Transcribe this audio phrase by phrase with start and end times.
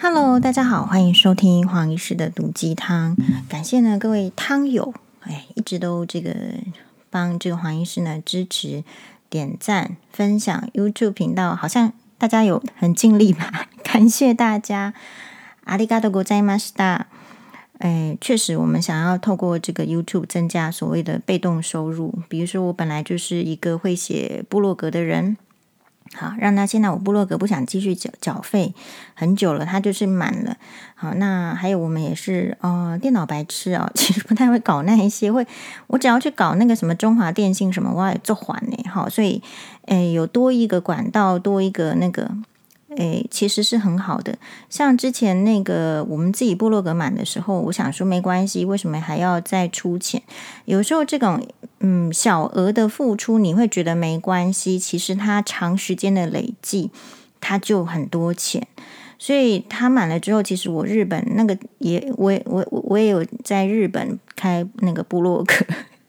[0.00, 3.16] Hello，大家好，欢迎收听黄医师的毒鸡汤。
[3.48, 6.34] 感谢呢各位汤友，哎，一直都这个
[7.10, 8.84] 帮这个黄医师呢支持、
[9.30, 13.68] 点赞、分享 YouTube 频道，好像大家有很尽力吧？
[13.82, 14.92] 感谢大家。
[15.64, 17.06] ありがとうございました。
[17.78, 22.14] 哎，确实，我们想要透过这个 YouTube 增加所谓的被动收入。
[22.28, 25.36] 比如说，我本来就是一个会写部落格的人。
[26.15, 28.73] 好，让他现在我部落格不想继续缴缴费
[29.13, 30.57] 很久了，他就是满了。
[30.95, 35.45] 好，那还有我们也是呃电脑白痴哦， 其实不太会搞那一些，会
[35.87, 38.77] 我只要去搞那个什么中华电信什么，我也做还呢。
[38.89, 39.41] 好，所以
[39.85, 42.29] 诶有多一个管道，多一个那个。
[42.99, 44.37] 诶，其实是很好的。
[44.69, 50.21] 像之前那个我们自己部落格满的时候，我想说没关系，为什么还要再出钱？
[50.65, 51.41] 有时候这种
[51.79, 56.91] 嗯小额的付出，你会觉得没关系，其实它长时间的累计，
[57.39, 58.67] 它就很多钱。
[59.17, 65.53] 所以它满了之后，其实我日本那个也我我我也有在日本开那个部落格，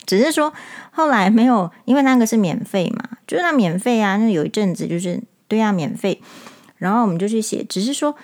[0.06, 0.52] 只是说
[0.90, 6.20] 后来没有，因为那个是免费嘛，就是那免费啊，那有一阵子就是对啊免费。
[6.80, 8.16] 然后我们就去写，只是说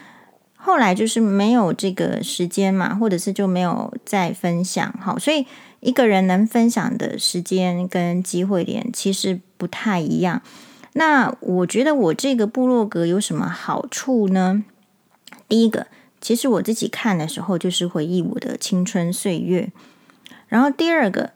[0.56, 4.90] 后来就是没有这个时间嘛，或者是就没有再分享。
[4.98, 5.46] 好，所以
[5.80, 10.40] 一个人能分享的时间跟机会点其实不太一样。
[10.94, 14.64] 那我觉得我这个部落格有什么好处呢？
[15.46, 15.86] 第一个，
[16.22, 19.70] 其实我自己看的时候就是回忆我的青春岁月。
[20.48, 21.32] 然后第二个，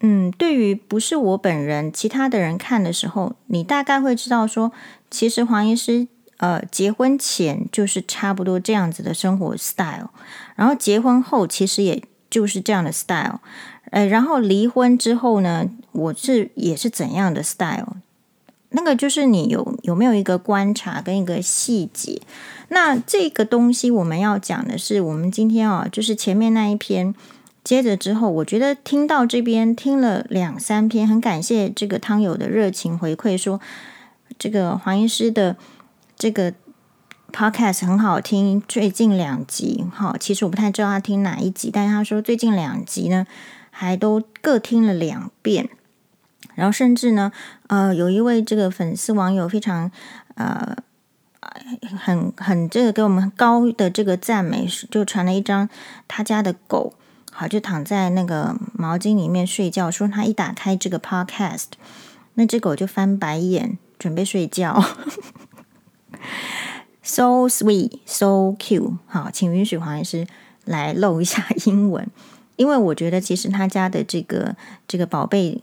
[0.00, 4.72] 嗯，对于不是我本人，其他的人看的时候，你大概会知道说，
[5.08, 6.08] 其实黄医师。
[6.38, 10.10] 呃，结婚前就是差不多这样子的生活 style，
[10.54, 13.40] 然后结婚后其实也就是这样的 style，
[13.90, 17.96] 呃，然后离婚之后呢，我是也是怎样的 style？
[18.70, 22.22] 那个就是你有有没有一个观察跟一个细节？
[22.68, 27.12] 那这个东西我们要讲的是，我们今天啊，就是前面那一篇，
[27.64, 33.60] 接着之后，我觉得听到这边听了两三篇，很感谢这个汤友的热情回馈，说
[34.38, 35.56] 这个黄医师的。
[36.18, 36.52] 这个
[37.32, 43.24] podcast 很好听，最近两集哈，其实我不太知道他听哪一集，但是他说最近两集呢，
[43.70, 45.70] 还都各听了两遍，
[46.56, 47.30] 然后甚至呢，
[47.68, 49.92] 呃，有一位这个粉丝网友非常
[50.34, 50.76] 呃
[51.96, 55.68] 很很这个给我们高的这个赞美，就传了一张
[56.08, 56.94] 他家的狗，
[57.30, 61.66] 好就躺在那个毛巾里面睡觉，说他一打开这个 podcast，
[62.34, 64.84] 那只狗就翻白眼，准备睡觉。
[67.02, 68.98] So sweet, so cute。
[69.06, 70.26] 好，请允许黄医师
[70.66, 72.06] 来露一下英文，
[72.56, 74.54] 因为我觉得其实他家的这个
[74.86, 75.62] 这个宝贝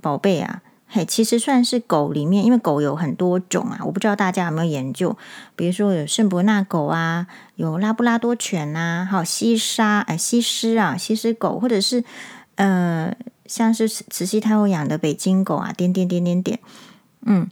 [0.00, 5.16] 宝贝啊，嘿，其实算是狗里面，因为狗有很多种啊，我不知道大家有没有研究，
[5.54, 12.02] 比如说有圣伯纳狗啊，有拉布拉多犬呐，还有西沙哎西施啊，西施狗，或者是
[12.56, 13.14] 呃，
[13.46, 16.58] 像是慈禧太后养的北京狗啊，点点点点点，
[17.26, 17.48] 嗯，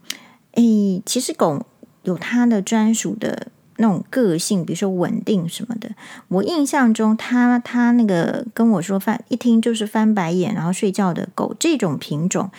[0.54, 0.62] 哎，
[1.06, 1.64] 其实狗。
[2.02, 5.90] 有它的专属的那种个性，比如说稳定什么的。
[6.28, 12.50] 我印象中他，他那个跟我说翻一听就是翻白眼，然后睡觉的狗，这种品种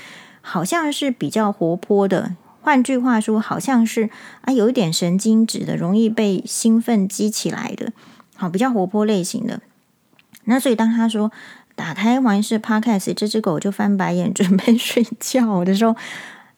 [0.41, 2.35] 好像是比较活泼的。
[2.61, 4.09] 换句话说，好像是
[4.41, 7.91] 啊，有一点神经质的，容易被兴奋激起来的，
[8.35, 9.61] 好，比较活泼类型的。
[10.45, 11.31] 那所以当他说
[11.75, 15.95] 打开完是 Podcast，这只狗就翻白眼准备睡觉的时候。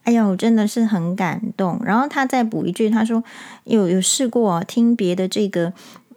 [0.04, 1.80] 哎呦，真的是很感动。
[1.84, 3.24] 然后他再补一句，他说
[3.66, 5.72] 有有试过听别的这个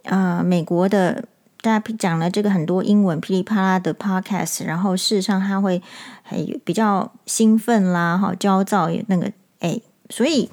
[0.04, 1.24] 呃美国的
[1.60, 5.82] 大家讲了这个很多英文噼里啪啦的 podcast，然后事实上他会
[6.22, 9.80] 还比较兴奋啦，哈，焦躁那个哎，
[10.10, 10.50] 所以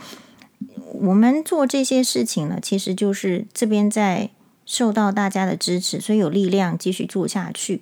[0.93, 4.29] 我们做这些事情呢，其实就是这边在
[4.65, 7.81] 受到大家的支持，所以有力量继续做下去。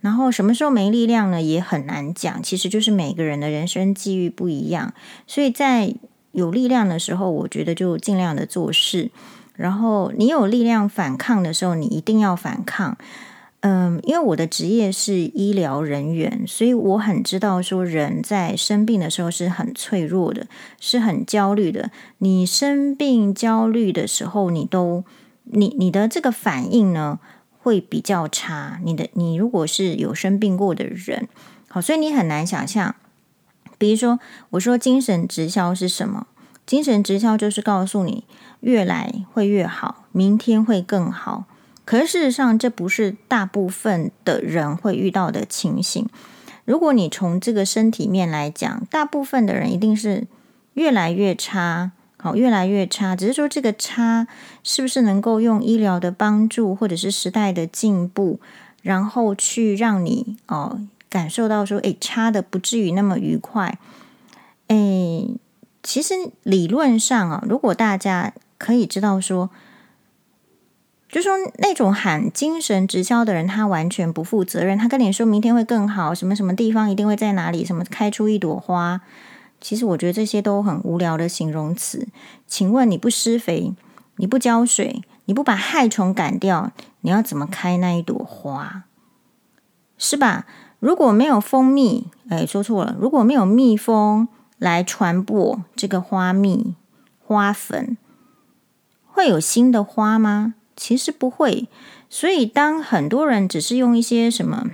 [0.00, 1.42] 然后什么时候没力量呢？
[1.42, 2.42] 也很难讲。
[2.42, 4.92] 其实就是每个人的人生际遇不一样，
[5.26, 5.94] 所以在
[6.32, 9.10] 有力量的时候，我觉得就尽量的做事。
[9.54, 12.96] 然后你有力量反抗的时候，你一定要反抗。
[13.60, 20.46] 嗯，因为我的职业是医疗人员，所以我很知道说人在生病的时候是很脆弱的，
[20.78, 21.90] 是很焦虑的。
[22.18, 25.02] 你生病焦虑的时候，你都
[25.44, 27.18] 你你的这个反应呢？
[27.66, 28.78] 会比较差。
[28.84, 31.26] 你的你如果是有生病过的人，
[31.68, 32.94] 好，所以你很难想象。
[33.76, 34.20] 比如说，
[34.50, 36.28] 我说精神直销是什么？
[36.64, 38.22] 精神直销就是告诉你，
[38.60, 41.46] 越来会越好，明天会更好。
[41.84, 46.08] 可是事实上，这不是大部分的人会遇到的情形。
[46.64, 50.28] 如果你从这个身体面来讲，大部分的人一定是
[50.74, 51.90] 越来越差。
[52.26, 53.14] 好，越来越差。
[53.14, 54.26] 只是说这个差
[54.64, 58.40] 是不是能够用医疗的帮助，或者是时代的进步，
[58.82, 63.78] 然后去让你哦感受到说，诶，差的不至于那么愉快。
[64.66, 65.36] 诶，
[65.84, 69.50] 其实理论上啊，如果大家可以知道说。
[71.08, 74.76] 就说那种喊精神直销的人，他完全不负责任。
[74.76, 79.00] 他跟你说明天会更好，什么什么地方一定会在哪里，什么开出一朵花。
[79.66, 82.06] 其实我觉得这些都很无聊的形容词。
[82.46, 83.74] 请问你不施肥，
[84.14, 86.70] 你不浇水，你不把害虫赶掉，
[87.00, 88.84] 你要怎么开那一朵花？
[89.98, 90.46] 是吧？
[90.78, 94.28] 如果没有蜂蜜，哎，说错了，如果没有蜜蜂
[94.58, 96.76] 来传播这个花蜜、
[97.18, 97.96] 花粉，
[99.04, 100.54] 会有新的花吗？
[100.76, 101.68] 其实不会，
[102.08, 104.66] 所以当很多人只是用一些什么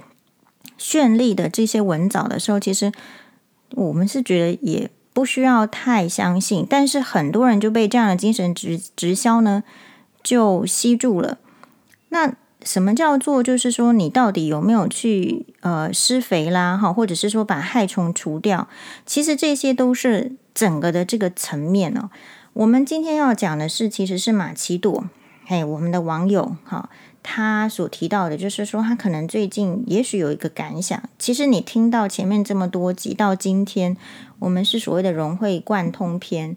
[0.79, 2.93] 绚丽的这些文藻的时候，其实
[3.75, 6.67] 我们是觉得也不需要太相信。
[6.69, 9.63] 但是很多人就被这样的精神直直销呢，
[10.23, 11.39] 就吸住了。
[12.09, 18.69] 那什么叫做就是说你到底有没有去呃施肥啦，哈，或者是说把害虫除掉？
[19.05, 22.11] 其实这些都是整个的这个层面哦。
[22.53, 25.05] 我们今天要讲的是，其实是玛奇朵。
[25.49, 26.89] 哎，我们的网友哈，
[27.23, 31.01] 他所提到的，就是说他可能最近也许有一个感想。
[31.19, 33.97] 其实你听到前面这么多集，到今天
[34.41, 36.57] 我们是所谓的融会贯通篇，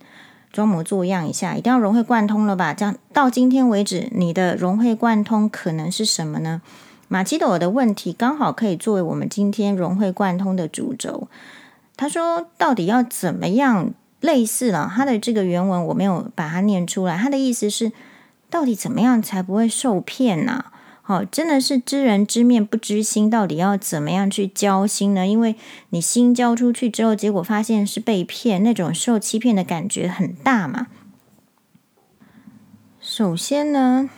[0.51, 2.73] 装模作样一下，一定要融会贯通了吧？
[2.73, 6.63] 这样到今天为止，你的融会贯通可能是什么呢？
[7.07, 11.27] 马奇朵的问题刚好可以作为我们今天融会贯通的主轴。
[11.95, 14.91] 他说，到底要怎么样类似了？
[14.91, 17.91] 他的这个原文我没有把它念出来，他的意思是。
[18.49, 20.65] 到底怎么样才不会受骗呢？
[21.07, 25.27] 好，真的是知人知面不知心，到底要怎么样去交心呢？
[25.27, 25.55] 因为
[25.89, 30.87] 你心交出去之后，结果发现是被骗，那种受欺骗的感觉很大嘛。
[32.99, 34.09] 首先呢，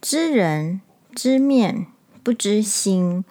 [0.00, 0.80] 知人
[1.14, 1.86] 知面
[2.22, 3.22] 不知心，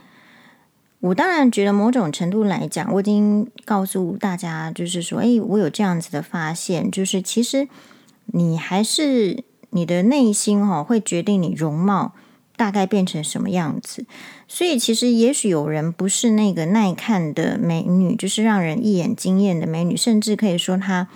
[0.99, 7.67] 我当然觉得某种程度来讲，我已经告诉大家，就是说，诶，我有这样子的发现，就是其实
[8.27, 9.43] 你还是。
[9.71, 12.13] 你的内心哈会决定你容貌
[12.55, 14.05] 大概变成什么样子，
[14.47, 21.07] 所以其实也许有人不是那个耐看的美女，就是让人一眼惊艳的美女，甚至可以说她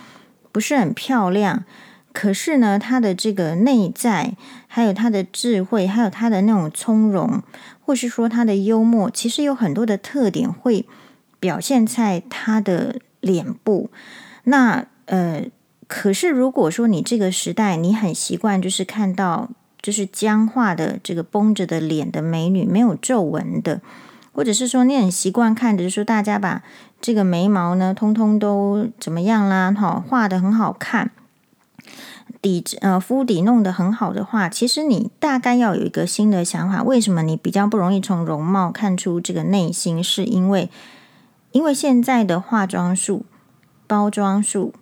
[0.53, 1.65] 不是很漂亮，
[2.13, 7.43] 可是呢，她的这个内在，还有她的智慧，还有她的那种从容，
[7.81, 10.85] 或是说她的幽默，其实有很多的特点会
[11.41, 13.89] 表现在她的脸部。
[14.45, 15.43] 那呃。
[15.87, 19.49] 可是，如果说你这个时代你很习惯，就是看到
[19.81, 23.81] 就是僵化的这个绷着的脸的美女，没有皱纹的，
[24.31, 26.63] 或者是说你很习惯看着，就是说大家把
[27.01, 29.73] 这个眉毛呢，通通都怎么样啦？
[29.73, 31.11] 哈，画得很好看，
[32.41, 36.81] 底呃肤底弄得很好的话，其实你大概要有一个新的想法。
[36.81, 40.01] 为什么你比较不容易从容貌看出这个内心？
[40.01, 40.69] 是因为
[41.51, 43.25] 因为现在的化妆术、
[43.85, 44.73] 包装术。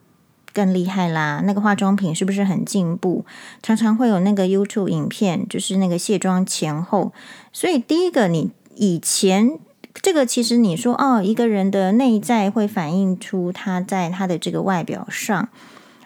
[0.54, 1.42] 更厉害啦！
[1.46, 3.26] 那个化妆品是不是很进步？
[3.62, 7.14] 常常会有那个 YouTube 影片，就是那个卸妆前后。
[7.52, 9.58] 所以第一个，你以前
[10.02, 15.50] 这个其实你说哦，一个人的内在会反映出他在他的这个外表上，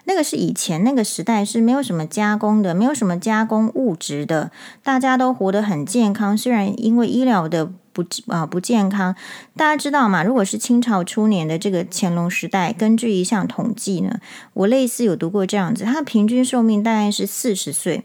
[0.05, 4.51] 那个是以前那个时代是没有什么加工的，没有什么加工物质的，
[4.83, 6.37] 大家都活得很健康。
[6.37, 7.71] 虽然因为医疗的。
[7.95, 9.15] 不啊，不健康。
[9.55, 10.21] 大家知道吗？
[10.21, 14.19] 如果是清朝初年的这个乾隆时代，根据一项统计呢，
[14.53, 18.03] 我类似有读过这样子，它平均寿命大概是四十岁。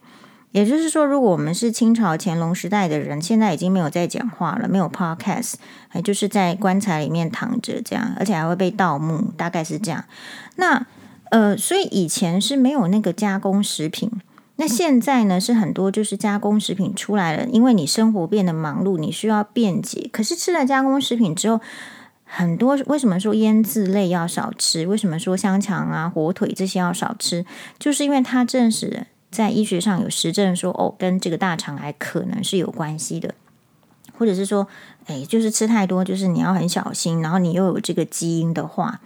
[0.53, 5.55] 也就是说，如果我们是清朝乾隆时代的人，现在已经没有在讲话了，没有 podcast，
[5.89, 10.05] 还就是在棺材里面躺着这样，而且还会被盗墓，大概是这样。
[10.57, 10.87] 那
[11.31, 14.11] 呃，所以以前是没有那个加工食品。
[14.61, 20.11] 那现在呢，是很多就是加工食品出来了，因为你生活变得忙碌，你需要便捷。
[20.13, 21.63] 可是吃了加工食品之后，
[22.25, 24.87] 很多为什么说腌制类要少吃？
[24.87, 27.47] 为什么说香肠啊、火腿这些要少吃？
[27.79, 33.35] 就是因为它证实在医学上有实证说，哦，跟这个大肠癌可能是有关系的，
[34.19, 34.69] 或者是说，
[35.07, 39.01] 哎，就是吃太多，就是你要很小心，然后你又有这个基因的话，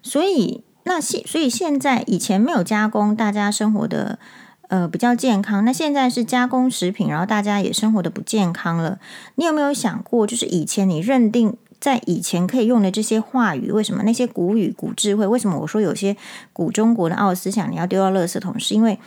[0.00, 4.18] 所以那现所以现在以前没有加工，大家生活的。
[4.68, 5.64] 呃，比较健康。
[5.64, 8.98] 那现在是加工食品，然后大家也生活的不健康了。
[9.36, 15.26] 你有没有想过，就是以前你认定在以前可以用的这些话语，为什么那些古语、古智慧？
[15.26, 16.16] 为什么我说有些
[16.52, 18.58] 古中国的奥思想你要丢到垃圾桶？
[18.58, 18.98] 是因为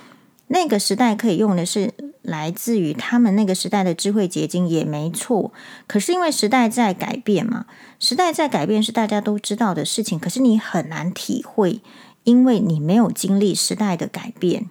[0.48, 5.52] 那个时代可以用的是来自于他们那个时代的智慧结晶，也没错。
[5.88, 7.66] 可是因为时代在改变嘛，
[8.00, 11.82] 时代在改变是大家都知道的事情，可是你很难体会。
[12.26, 14.70] 因为你没有经历时代的改变，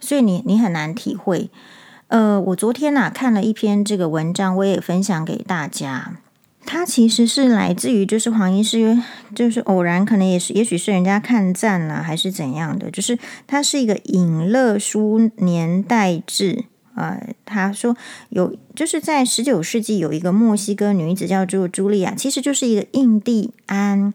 [0.00, 1.50] 所以你你很难体会。
[2.08, 6.18] 呃，我昨天呐、看了一篇这个文章，我也分享给大家。
[6.64, 9.00] 它其实是来自于就是黄医师，
[9.34, 16.64] 就是偶然可能也是，也许是人家看赞了还是怎样的，就是它是一个隐乐书年代志。
[16.96, 17.94] 呃，他说
[18.30, 24.14] 有就是在十九世纪有一个墨西哥女子叫做茱莉亚，其实就是一个印第安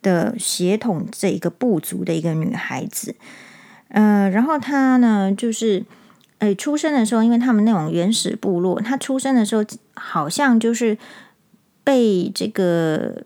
[0.00, 3.16] 的血统这一个部族的一个女孩子。
[3.90, 5.84] 呃，然后他呢就是，
[6.38, 10.98] 呃，出生的时候，因为他们那种原始部落，他出生的时候好像就是
[11.84, 13.24] 被这个。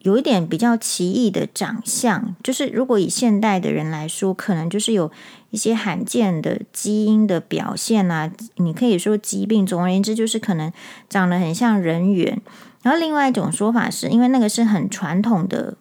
[0.00, 5.10] 有一点比较奇异的长相，就是如果以现代的人来说，可能就是有
[5.48, 8.30] 一些罕见的基因的表现啊。
[8.56, 10.70] 你可以说疾病，总而言之，就是可能
[11.08, 12.38] 长得很像人猿。
[12.82, 15.74] 然后另外一种说法是，因为那个是很传统的、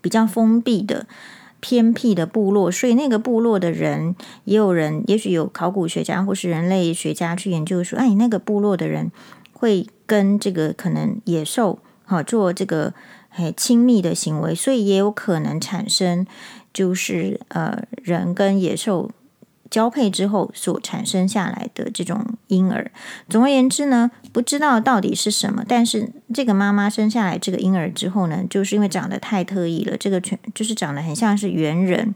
[0.00, 1.06] 比较封闭的、
[1.60, 9.10] 偏僻的部落，所以那个部落的人也有人，也许有考古学家或是人类学家去研究说，哎，那个部落的人
[9.52, 12.94] 会跟这个可能野兽好做这个。
[13.30, 16.26] 很亲密的行为，所以也有可能产生，
[16.72, 19.10] 就是呃人跟野兽
[19.70, 22.90] 交配之后所产生下来的这种婴儿。
[23.28, 32.14] 总而言之呢，不知道到底是什么，但是这个妈妈生下来这个婴儿之后呢，就是因为长得太特异了，这个全就是长得很像是猿人。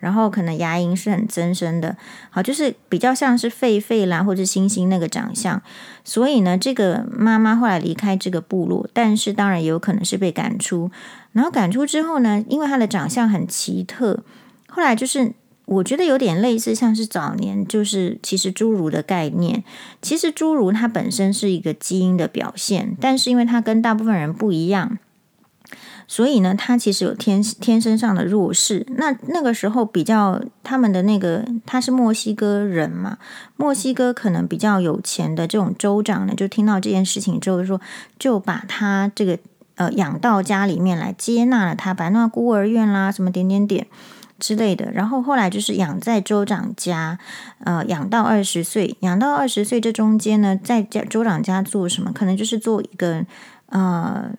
[0.00, 1.96] 然后可能牙龈是很增生的，
[2.30, 5.60] 好，就是比较像是狒狒啦或者猩猩那个长相，
[6.04, 10.88] 所以呢，这个妈妈后来离开这个部落，但是当然也有可能是被赶出。
[11.32, 14.22] 然后赶出之后呢，因为她的长相很奇特，
[14.68, 15.32] 后来就是
[15.68, 19.62] 我觉得有点类似像是早年就是其实侏儒的概念，
[20.00, 24.98] 其实侏儒它本身是一个基因的表现，但是因为它跟大部分人不一样。
[26.10, 28.86] 所以呢，他其实有天天生上的弱势。
[28.96, 33.18] 那那个时候比较他们的那个，他是墨西哥人嘛，
[33.56, 37.78] 墨西哥可能比较有钱的这种州长呢，就听到这件事情之后说，
[38.18, 39.38] 就把他这个
[39.74, 43.86] 呃养到家里面来，接纳了他，把那孤儿院啦什么点点点
[44.38, 44.90] 之类的。
[44.92, 47.18] 然后后来就是养在州长家，
[47.64, 52.12] 呃，养到二十岁，养到二十岁这中间呢，在家州长家做什么？
[52.12, 53.24] 可能就是做一个
[53.66, 54.30] 呃。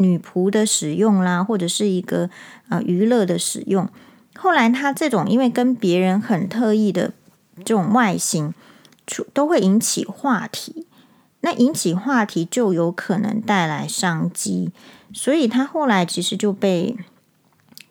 [0.00, 2.30] 女仆的使用啦，或者是一个
[2.68, 3.88] 呃娱乐的使用。
[4.36, 7.10] 后来他这种因为跟别人很特意的
[7.64, 8.54] 这种外形，
[9.08, 10.86] 出都会引起话题。
[11.40, 14.70] 那引起话题就有可能带来商机，
[15.12, 16.96] 所以他后来其实就被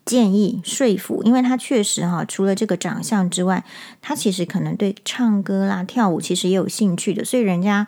[0.08, 3.66] 建议说服，因为他确实哈，除了这个长相之外，
[4.02, 7.86] 他其实可能对唱歌啦、跳舞其实也有兴趣的，所以人家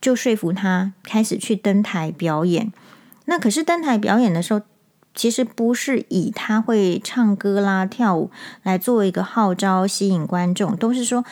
[0.00, 2.72] 就说服他开始去登台表演。
[3.26, 4.62] 那可是登台表演的时候，
[5.14, 8.32] 其实不是以他会唱歌啦、跳舞
[8.64, 11.24] 来作为一个号召吸引观众，都是说，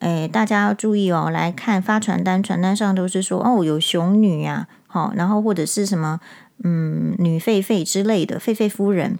[0.00, 6.20] 哎，大家要注意哦，来看发传单，传单上都是说哦，有熊女呀，好，然后或者是什么
[6.62, 9.18] 嗯女狒狒之类的狒狒夫人，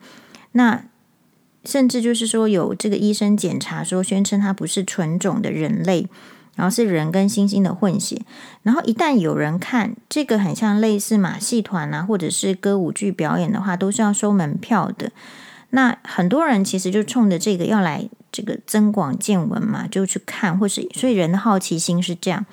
[0.52, 0.84] 那
[1.64, 6.08] 甚至就是说有这个医生检查说，宣称他不是纯种的人类。
[6.56, 8.20] 然后是人跟猩猩的混血，
[8.64, 15.10] 然后一旦有人看这个很像类似马戏团啊，或者是歌舞剧表演的话，都是要收门票的。
[15.70, 22.44] 那很多人其实就冲着这个要来这个增广见闻嘛，就去看，或是所以人的好奇心是这样。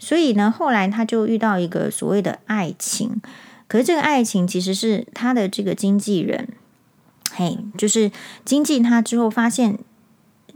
[0.00, 3.20] 所以呢，后来他就遇到一个所谓的爱情，
[3.68, 6.48] 可是这个爱情其实是他的这个经纪人，
[7.34, 8.10] 嘿，就是
[8.44, 9.78] 经济他之后发现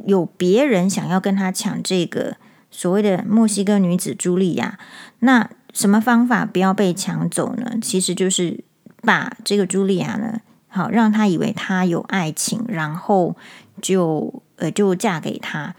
[0.04, 2.36] 有别人想要跟他抢这个。
[2.70, 4.78] 所谓的墨西哥女子茱莉亚，
[5.20, 7.78] 那什么方法不要被抢走呢？
[7.80, 8.62] 其实就是
[9.00, 13.34] 把这个茱莉亚呢，好让她以为她有爱情，然后
[13.80, 15.74] 就呃就嫁给他，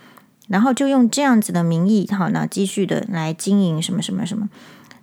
[0.48, 4.50] 然后就用这样子的名义，好呢继续的来经营什么什么什么，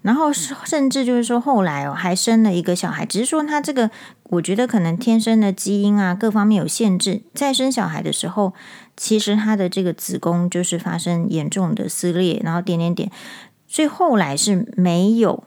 [0.06, 3.90] 然后甚至就是说后来哦还生了一个小孩，只是说他这个
[4.30, 8.54] 我觉得可能天生的基因啊各方面有限制，在生小孩的时候。
[8.98, 13.10] 其实他的这个子宫就是发生严重的撕裂，然后点点点，
[13.68, 15.44] 所以后来是没有，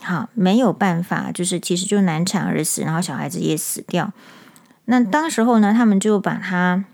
[0.00, 4.12] 好没有办法，就是其实就难产而死，然后小孩子也死掉。
[4.84, 6.84] 那当时候呢，他们就把他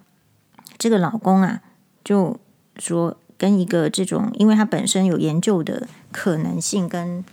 [0.78, 1.60] 这个老公啊，
[2.02, 2.40] 就
[2.78, 7.24] 说跟一个这种，因为它本身有研究的可能性跟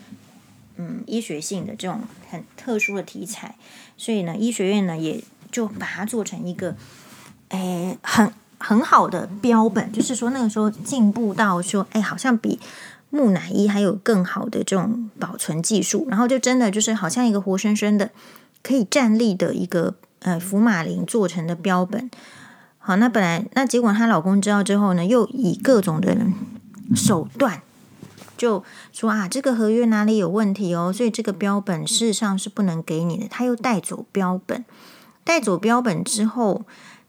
[0.78, 3.56] 嗯医学性的这种很特殊的题材，
[3.98, 5.22] 所以呢，医学院呢也
[5.52, 6.78] 就把它做成一个，
[7.50, 8.32] 诶很。
[8.60, 12.60] 很好的标本，就是说那个时候进步到说，哎，好像比
[13.12, 18.10] 木乃伊还有更好的这种保存技术，然后就真的就是好像一个活生生的
[18.64, 22.10] 可以站立的一个呃福马林做成的标本。
[22.88, 26.15] 好，那本来那结果她老公知道之后呢，又以各种的
[26.96, 27.62] 手段
[28.38, 28.63] 就
[28.94, 33.27] 说啊，这个合约哪里有问题哦，所以这个标本事实上是不能给你的。
[33.27, 34.63] 他又带走标本，
[35.25, 36.63] 带走标本之后，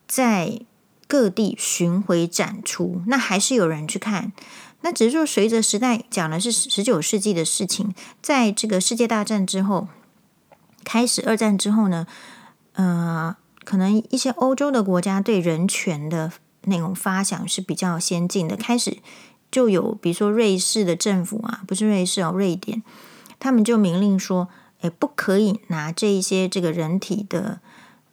[0.08, 0.62] 在
[1.06, 4.32] 各地巡回展出，那还是有人去看。
[4.80, 9.86] 那只是说，随着时代讲的是十九世纪的事情，在这个世界大战之后，
[10.82, 12.04] 开始二战之后呢，
[12.72, 13.36] 呃，
[13.68, 16.32] 可能一些欧洲的国家对人权的
[16.62, 18.96] 那种发想是比较先进的，开始
[19.50, 22.82] 就有，比如说瑞士的政府啊，不是瑞士哦，瑞典，
[23.38, 24.48] 他们就明令说，
[24.80, 27.60] 诶，不可以拿这一些这个人体的，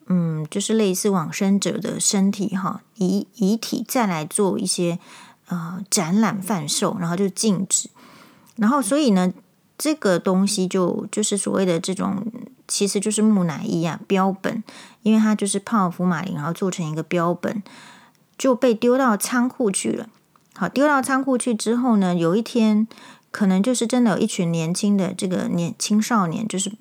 [0.08, 5.00] 嗯，就是类似往生者的身体哈，遗遗体再来做一些。
[5.48, 7.88] 呃，展览贩售，然后就禁止，
[8.56, 9.32] 然后所以呢，
[9.78, 12.26] 这个东西就就是所谓的这种，
[12.68, 14.64] 其实就是木乃伊啊，标本，
[15.04, 17.62] 因为它就是泡福马林，然后做成一个标本，
[18.38, 20.10] 就被丢到仓库去了。
[20.54, 22.88] 好，丢到仓库去之后呢，有一天
[23.32, 26.72] 可能就是真的有一群年轻的这个年青少年，就是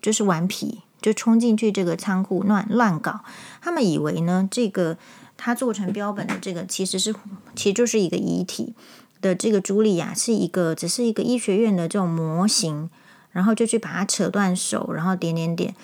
[0.00, 3.20] 就是顽皮，就冲进去这个仓库乱乱搞，
[3.60, 4.96] 他们以为呢这个。
[5.44, 7.12] 他做成标本的这个其实是，
[7.56, 8.74] 其实就是一个遗体
[9.22, 12.90] 的这个茱莉亚是一个，只是一个医学院的这种模型，
[13.30, 15.74] 然后就去把它扯断手，然后点点点，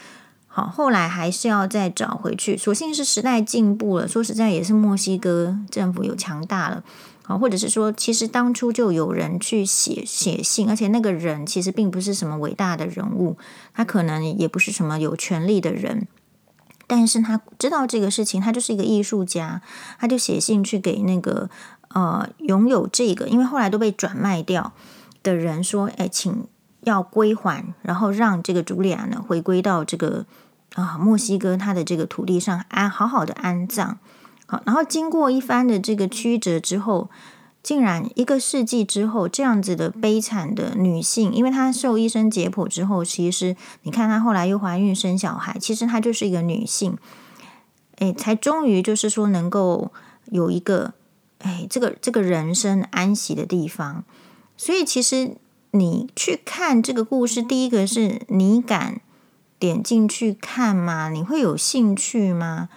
[0.47, 2.57] 好，后来还是要再找回去。
[2.59, 6.83] 所幸是时代进步了，说实在也是墨西哥政府有强大了，
[7.23, 13.39] 好，或者是说其实当初就有人去写写信，而且那个人其实并不是什么伟大的人物，
[13.73, 16.07] 他可能也不是什么有权力的人。
[16.91, 19.61] 但是他知道这个事情，他就是一个艺术家，
[19.99, 21.51] 他就写信去给那个
[21.89, 24.73] 呃拥有这个，因为后来都被转卖掉
[25.23, 26.47] 的人说，哎，请
[26.81, 30.27] 要归还，然后让这个茱莉亚呢回归到这个
[30.75, 33.99] 啊、墨西哥他的这个土地上安好好的安葬。
[34.47, 37.11] 好，然后经过一番的这个曲折之后。
[37.61, 46.97] 竟然一个世纪之后，这样子的悲惨的女性，因为她受医生解剖之后，其实你看她后来又怀孕生小孩，其实她就是一个女性，
[47.97, 49.93] 哎，才终于就是说能够
[50.27, 50.95] 有一个
[51.39, 54.05] 哎这个这个人生安息的地方。
[54.57, 55.37] 所以其实
[55.73, 59.01] 你去看这个故事，第一个是你敢
[59.59, 61.09] 点进去看吗？
[61.09, 62.69] 你会有兴趣吗？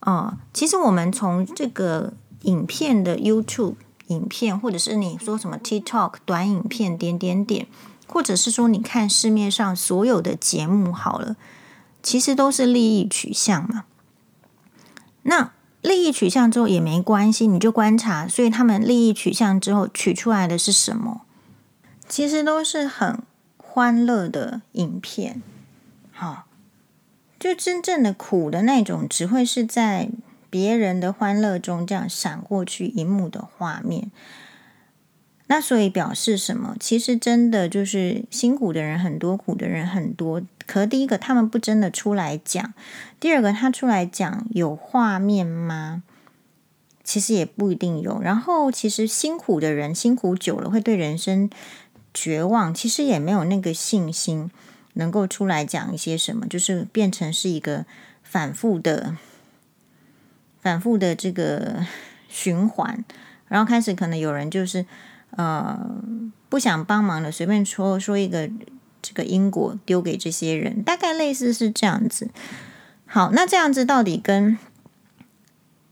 [0.00, 3.74] 哦，其实我们从这个影片的 YouTube。
[4.08, 7.66] 影片，或者是你说什么 TikTok 短影片，点点点，
[8.06, 11.36] 或者是说你看市面上所有的节目好了，
[12.02, 13.84] 其实都是利益取向嘛。
[15.22, 15.52] 那
[15.82, 21.22] 利益取向之后也没关系，你就观察，所以他们利益取向之后取出来的是什么？
[22.08, 23.20] 其实都是很
[23.58, 25.42] 欢乐的影片，
[26.10, 26.46] 好，
[27.38, 30.08] 就真正的苦的那种，只会是在。
[30.52, 34.10] 别人的欢乐中，这样闪过去一幕的画面，
[35.46, 36.76] 那所以表示什么？
[36.78, 40.42] 其实真的就是辛苦的人很多，苦的人很多。
[40.66, 42.72] 可第一个，他们不真的出来讲；
[43.20, 46.02] 第二个，他出来讲有画面吗？
[47.04, 48.20] 其实也不一定有。
[48.20, 51.50] 然后，其实辛苦的人辛苦久了，会对人生
[52.14, 54.50] 绝望，其实也没有那个信心
[54.94, 57.84] 能够出来讲一些什么，就是变成是一个
[58.22, 59.16] 反复的。
[60.60, 61.84] 反复的这个
[62.28, 63.04] 循环，
[63.48, 64.86] 然后开始可能有人就是
[65.30, 65.76] 呃
[66.48, 68.48] 不想帮忙了，随便说说一个
[69.02, 72.30] 这个因果丢给这些人，大概类似是这样子。
[73.04, 74.56] 好，那这样子到底跟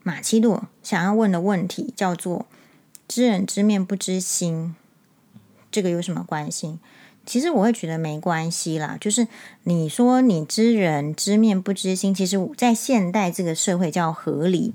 [0.03, 2.46] 马奇朵想要问的问题叫做
[3.07, 4.75] “知人知面不知心”，
[5.70, 6.79] 这个有什么关系？
[7.27, 9.29] 其实我会觉得没关系啦，就是
[9.64, 14.73] 你说你知人知面不知心，其实，在现代这个社会叫合理，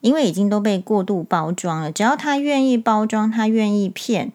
[0.00, 1.92] 因为已经都被过度包装了。
[1.92, 4.32] 只要他愿意包装，他愿意骗，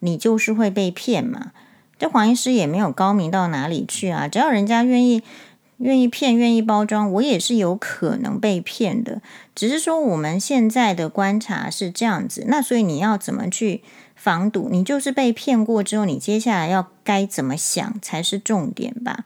[0.00, 1.52] 你就是会被骗嘛。
[2.04, 5.22] 这黄医师也没有高明到哪里去啊，只要人家愿意
[5.78, 9.22] 愿意骗，愿意包装，我也是有可能被骗的。
[9.54, 13.82] 只是说我们现在的观察是这样子，那所以你要怎么去？
[14.14, 19.24] 防堵，你就是被骗过之后，你接下来要该怎么想才是重点吧？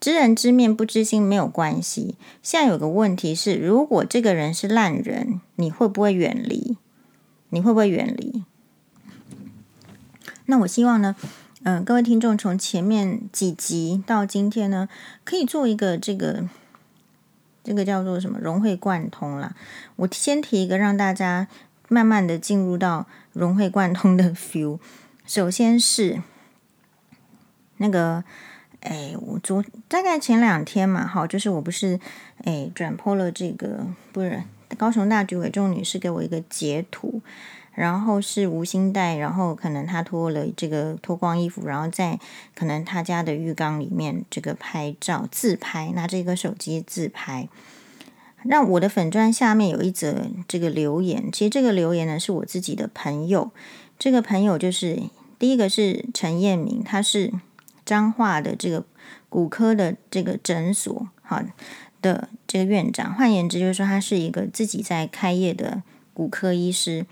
[0.00, 2.16] 知人知面不知心没有关系。
[2.42, 6.78] 现在有个问题是，如果这个人是烂人，你会不会远离？
[7.50, 8.42] 你会不会远离？
[10.46, 11.14] 那我希望呢，
[11.70, 14.88] 嗯、各位听众从前面几集到今天呢，
[15.22, 16.48] 可以做一个这个
[17.62, 19.54] 这个叫做什么融会贯通啦。
[19.96, 21.46] 我先提一个，让大家
[21.88, 23.06] 慢慢的进入到。
[23.34, 24.80] 融会贯通的 feel，
[25.24, 26.20] 首先是
[27.76, 28.24] 那个
[28.80, 32.00] 哎，我昨大概前两天嘛，好，就是我不是
[32.44, 34.42] 哎转播了这个，不是
[34.76, 37.20] 高雄大举委众女士给我一个截图，
[37.78, 42.18] 然后是吴欣岱，然后可能他脱了这个脱光衣服，然后在
[42.54, 47.48] 可能他家的浴缸里面这个拍照自拍，拿着一个手机自拍。
[48.44, 53.50] 那我的粉砖下面有一则这个留言，其实这个留言呢是我自己的朋友，
[53.98, 55.02] 这个朋友就是
[55.38, 57.32] 第一个是陈彦明，他是。
[57.88, 58.84] 彰化的这个
[59.30, 61.42] 骨科的这个诊所，哈
[62.02, 67.06] 的这个院长，换言之就是说，他是一个自己在开业的骨科医师。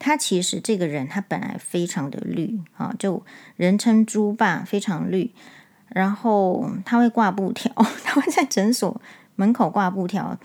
[0.00, 3.22] 他其实这个人，他本来非常的绿，啊，就
[3.54, 5.32] 人称猪爸，非常绿。
[5.90, 9.00] 然后他会挂布条， 他会在诊所
[9.36, 10.36] 门口挂布条，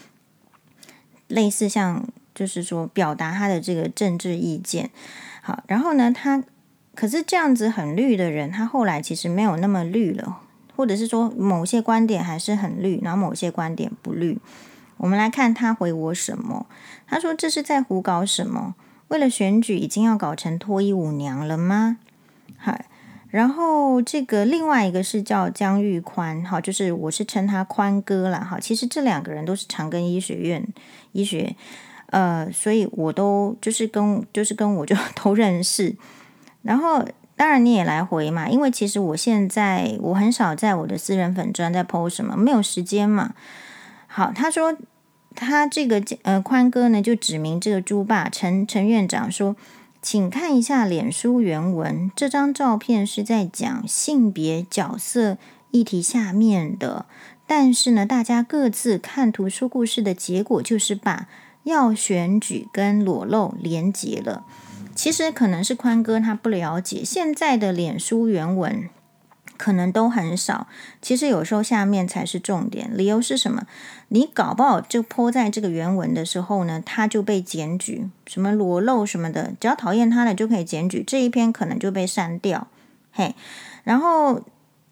[1.28, 4.92] 类似像就是说表达他的这个政治意见。
[5.42, 6.44] 好，然后呢，他。
[6.98, 10.40] 可是这样子很绿的人，他后来其实没有那么绿了，
[10.78, 14.40] 或者是说某些观点还是很绿，然后某些观点不绿。
[14.96, 16.68] 我们来看他回我什么？
[17.06, 18.76] 他说：“这是在胡搞什么？
[19.08, 21.98] 为了选举，已经要搞成脱衣舞娘了吗？”
[22.58, 22.76] 好，
[23.30, 28.40] 然后这个另外一个是叫姜玉宽，好，就是我是称他宽哥啦。
[28.40, 28.60] 哈。
[28.60, 30.66] 其实这两个人都是长庚医学院
[31.12, 31.56] 医学，
[32.08, 35.96] 呃，所以我都就是跟就是跟我就都认识。
[36.62, 43.34] 然后，当然你也来回嘛，因为其实我现在我很少在我的私人粉专在 po 什么，没有时间嘛。
[44.08, 44.76] 好，他说
[45.36, 49.56] 他这个呃宽哥呢，就指明这个猪爸陈陈院长说，
[50.02, 55.38] 请看一下脸书原文，这张照片是在讲性别角色
[55.72, 57.06] 议题下面的，
[57.46, 61.28] 但是呢，大家各自看图说故事的结果，就是把
[61.64, 64.46] 要选举跟裸露连结了。
[64.96, 68.90] 其实可能是宽哥他不了解现在的脸书原文，
[69.58, 70.68] 可能都很少。
[71.02, 72.90] 其实有时候下面才是重点。
[72.96, 73.64] 理由是什么？
[74.10, 82.68] 你搞不好就泼在这个原文的时候呢，他就被检举，什么裸露什么的，只要讨厌他的就可以检举，这一篇可能就被删掉。
[83.12, 83.36] 嘿，
[83.84, 84.42] 然后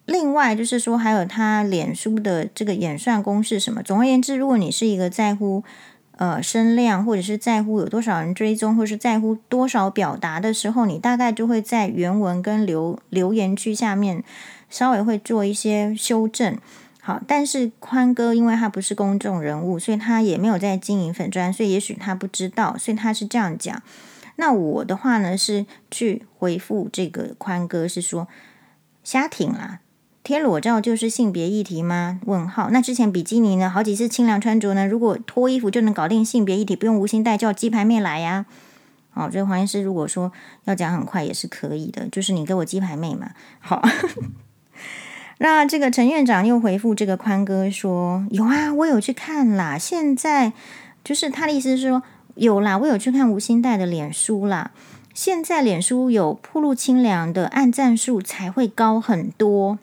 [0.06, 3.82] 另外就是说，还有他脸书的这个演算公式什么。
[3.82, 5.62] 总而言之，如果你是一个在乎。
[6.16, 14.22] 呃，声量或者是在乎有多少人追踪，或者是在乎多少表达的时候，你大概就会在原文跟留留言区下面
[14.74, 16.58] 稍微会做一些修正。
[17.00, 23.80] 好，但是宽哥因为他不是公众人物，所以他也没有在经营粉砖，所以也许他不知道，所以他是这样讲。
[24.34, 28.26] 那我的话呢，是去回复这个宽哥，是说
[29.04, 29.78] 瞎挺啦。
[30.24, 32.18] 贴裸照就是性别议题吗？
[32.24, 32.70] 问号。
[32.70, 33.70] 那之前比基尼呢？
[33.70, 34.86] 好几次清凉穿着呢？
[34.86, 38.46] 如果脱衣服就能搞定性别议题，不用无心带叫鸡排妹来呀？
[39.10, 40.32] 好，这个黄医师如果说
[40.64, 43.30] 要讲很快也是可以的，就是你给我鸡排妹嘛。
[43.60, 43.86] 好，
[45.38, 49.76] 那这个陈院长又回复这个宽哥说：有啊，我有去看啦。
[49.76, 50.52] 现在
[51.02, 52.02] 就是他的意思是说
[52.36, 54.70] 有啦，我有去看无心带的脸书啦。
[55.12, 59.78] 现在脸书有铺路清凉的按赞数才会高很多。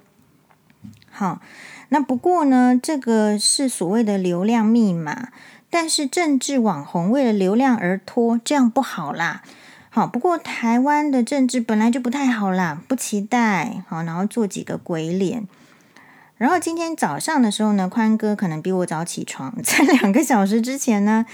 [1.09, 1.41] 好，
[1.89, 5.29] 那不过呢，这个是所谓的流量密码，
[5.69, 9.41] 但是政治网红为了流量而拖，这样不好啦。
[9.93, 13.83] 好，不过台湾的政治本来就不太好啦，不期待。
[13.89, 15.45] 好，然后做几个鬼脸。
[16.37, 21.25] 然后今天早上的时候呢，宽哥可能比我早起床， 在两个小时之前呢，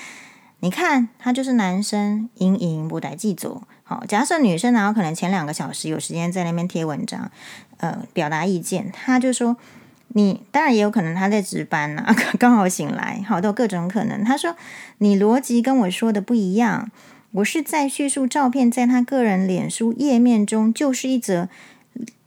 [0.62, 3.62] 你看他就是男生，盈盈不带记走。
[3.84, 7.30] 好，假设女生然后可能前两个小时有时间在那边贴文章。
[7.78, 9.56] 呃，表达意见，他就说
[10.08, 14.24] 你当然也有可能他在值班呐、啊， 刚好醒来，好，都有各种可能。
[14.24, 14.56] 他说
[14.98, 16.90] 你逻辑跟我说的不一样，
[17.32, 21.50] 我是在叙述照片在他个人脸书页面中就是一则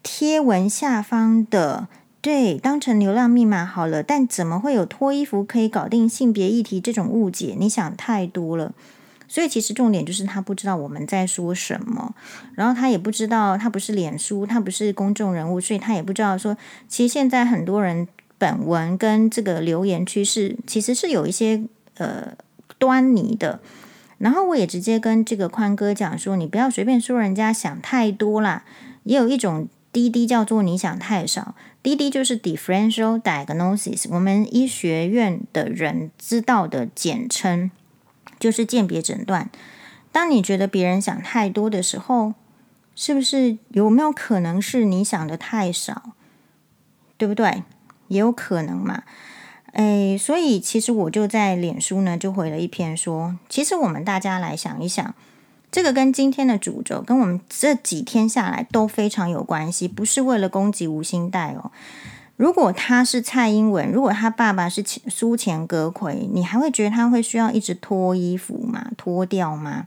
[0.02, 1.88] 贴文下方的，
[2.20, 7.56] 对，当成流量密码好了，但怎么会有脱衣服可以搞定性别议题这种误解？
[7.58, 8.72] 你想太多了。
[9.26, 12.14] 所以其实重点就是他不知道我们在说什么，
[12.54, 16.56] 然后他也不知道他不是脸书，他不是公众人物，所以他也不知道说，
[16.88, 18.06] 其实现在很多人
[18.38, 21.62] 本文跟这个留言趋势其实是有一些
[21.96, 22.32] 呃
[22.78, 23.60] 端倪的。
[24.20, 28.64] 然后我也直接跟这个宽哥讲说，你不要随便说人家想太多啦，
[29.02, 37.70] 也有一种滴滴叫做你想太少，滴滴就是 differential diagnosis，我们医学院的人知道的简称。
[38.38, 39.50] 就是鉴别诊断。
[40.10, 42.32] 当你觉得别人想太多的时候，
[42.96, 46.12] 是不是有没有可能是你想的太少？
[47.18, 47.64] 对不对？
[48.08, 49.02] 也有可能嘛。
[49.72, 55.14] 诶，所以其实我就在脸书呢，就回了一篇说，其实我们大家来想一想，
[55.70, 61.70] 这个跟今天的主轴，跟我们这几天下来都非常有关系，不是为了攻击吴欣岱哦。
[62.36, 68.90] 如果他是蔡英文，如果他爸爸是苏前格奎，你还会觉得他会需要一直脱衣服吗？
[68.96, 69.86] 脱掉吗？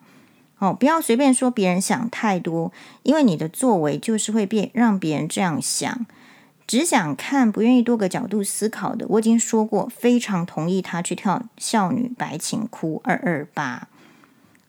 [0.59, 6.05] 哦，不要随便说别人想太多，因为你的作为就是会变让别人这样想。
[6.65, 13.87] 只想看，不愿意多个角度思考的，我已经说过，非常同意他去跳少女白情哭二二八。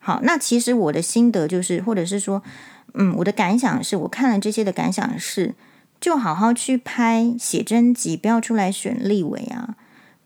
[0.00, 2.42] 好，那其实我的心得就是，或者是说，
[2.94, 5.54] 嗯，我的感想是，我看了这些的感想是，
[6.00, 9.76] 就好好去拍写真集，不要出来选立委啊，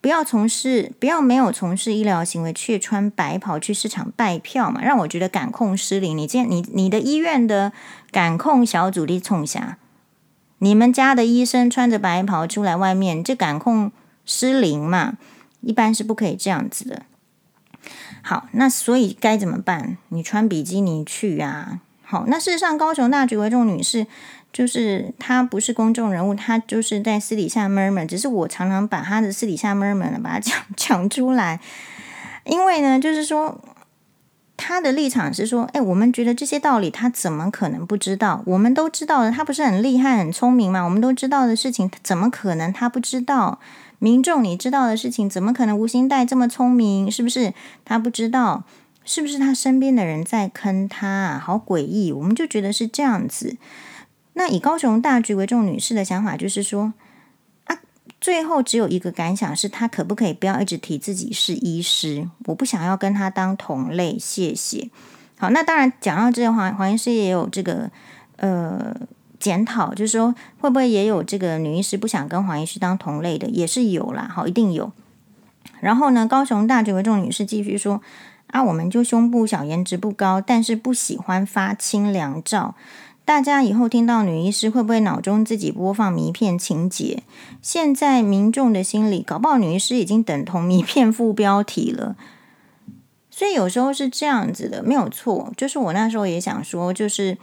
[0.01, 6.17] 不要从事，不要没有从事医疗行为，却穿白袍去市场拜票嘛，让我觉得感控失灵。
[6.17, 7.73] 你见你你的医院的
[8.11, 9.77] 感控小组的冲下。
[10.59, 13.93] 你们家的医生穿着白袍出来外面，这感控
[14.25, 15.15] 失灵嘛？
[15.61, 17.03] 一般是不可以这样子的。
[18.23, 19.97] 好，那所以该怎么办？
[20.09, 21.81] 你穿比基尼去啊？
[22.03, 24.07] 好，那事实上，高雄大橘为重女士
[24.53, 31.61] 就是她不是公众人物，她就是在私底下 murmur，只是我常常把她的私底下 murmur，把它讲 讲出来，
[32.45, 33.61] 因为呢，就是说。
[34.59, 38.43] 他的立场是说：“哎，我们觉得这些道理，他怎么可能不知道？
[38.45, 40.83] 我们都知道的，他不是很厉害、很聪明吗？
[40.83, 43.61] 我们都知道的事情，怎么可能他不知道？
[44.01, 47.11] 民众你知道的事情，怎么可能吴欣岱这么聪明？
[47.11, 48.65] 是不是他不知道？
[49.05, 51.41] 是不是他身边的人在坑他？
[51.43, 52.13] 好诡异！
[52.13, 53.57] 我们就觉得是这样子。
[54.35, 56.93] 那以高雄大局为重女士的想法，就是说。”
[58.29, 62.29] 最后只有一个感想是，他可不可以不要一直提自己是医师？
[62.45, 64.91] 我不想要跟他当同类，谢谢。
[65.39, 67.91] 好，那当然讲到这个黄黄医师也有这个
[68.37, 68.95] 呃
[69.41, 74.93] 检讨，就是说会不会也有这个女医师不想跟黄医师当同类的，也是有啦，好，一定有。
[75.81, 78.03] 然后呢，高雄大橘为重女士继续说
[78.49, 82.75] 啊，我们就胸部小，颜值不高，但是不喜欢发清凉照。
[83.29, 87.25] 大家以后听到女医师会不会脑中自己播放迷片情节？
[87.61, 92.17] 现在民众的心里，搞不好女医师已经等同迷片副标题了。
[93.31, 95.53] 所以有时候是这样子的，没有错。
[95.59, 97.37] 就是我那时候也想说，就是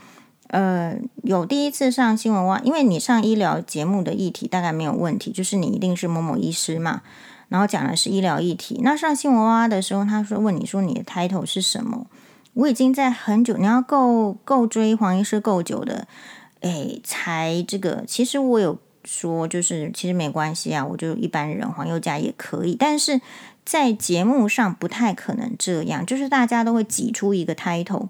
[0.48, 7.02] 呃，有第一次上新闻哇，因为你上医疗节目的议题大概没有问题，就是你一定是某某医师嘛，
[7.48, 8.80] 然后讲的是医疗议题。
[8.82, 12.08] 那上新闻哇的时候，他说问你说你的 title 是什么？
[12.56, 16.08] 我已经在很久，你要够够追黄医师够久的，
[16.62, 18.02] 哎，才这个。
[18.06, 22.74] 其实我有说，就是其实没关系啊，我就一般人，黄宥嘉也可以。
[22.74, 23.20] 但是
[23.66, 28.08] 在节目上不太可能这样，就是大家都会挤出一个 title，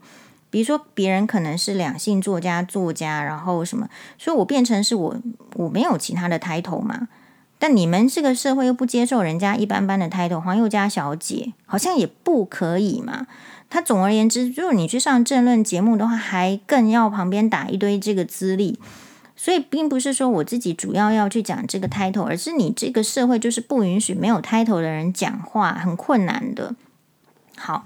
[0.48, 5.16] 比如说别人可能是两性作家、作家，然后什么，所以我变成是我
[5.54, 7.08] 我没有其他的 title 嘛。
[7.58, 13.26] 但你们这个社会又不接受人家一般般的 title，黄宥嘉小姐好像也不可以嘛。
[13.68, 18.78] 他总而言之，如果你去上政论节目的话，还更要旁边打一堆这个资历，
[19.34, 26.76] 所以并不是说我自己主要要去讲这个 title，而是你这个社会就是不允许没有 title 的人讲话，很困难的。
[27.56, 27.84] 好，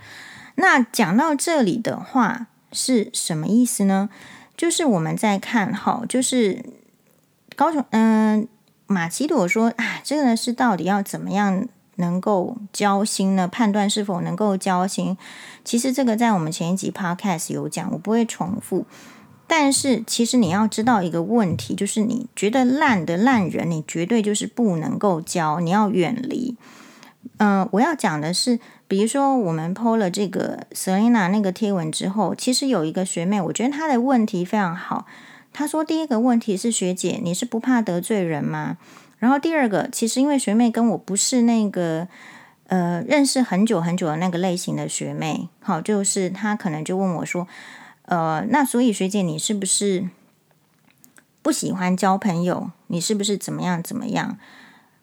[0.57, 4.11] 那讲到这里的话是什么意思呢？
[4.57, 6.63] 就是我们在看，好，就是
[7.57, 8.47] 高雄，嗯、
[8.93, 11.69] 马奇朵说啊，这个呢是到底要怎么样？
[11.95, 13.47] 能够交心呢？
[13.47, 15.17] 判断是否能够交心，
[15.65, 18.87] 其实这个在我们前一集 podcast 有讲，我不会重复。
[19.47, 26.57] 但是其实你要知道一个问题，就是你觉得烂的烂人，你绝对就是不能够交，你要远离。
[27.37, 35.07] 嗯、我要讲的是，比如说我们 PO 了这个 Selina 那个贴文之后，其实有一个学妹，我觉得她的问题非常好。
[35.53, 38.79] 他说第一个问题是学姐，你是不怕得罪人吗？
[39.19, 42.09] 然后第二个，其实因为学妹跟我不是那个
[42.69, 47.47] 呃认识很久很久的那个类型的学妹，好，就是她可能就问我说，
[48.07, 50.09] 呃，那所以学姐你是不是
[51.43, 52.71] 不喜欢交朋友？
[52.87, 54.39] 你是不是怎么样怎么样？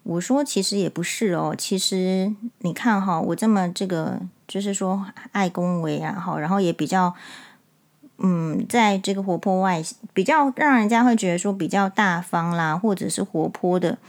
[0.04, 7.14] 我说其实也不是哦，其实你看哈，我这么这个就是说爱恭维啊，好，然后也比较。
[8.20, 14.00] 嗯，在这个活泼外比较让人家会觉得说比较大方啦，或者是活泼的，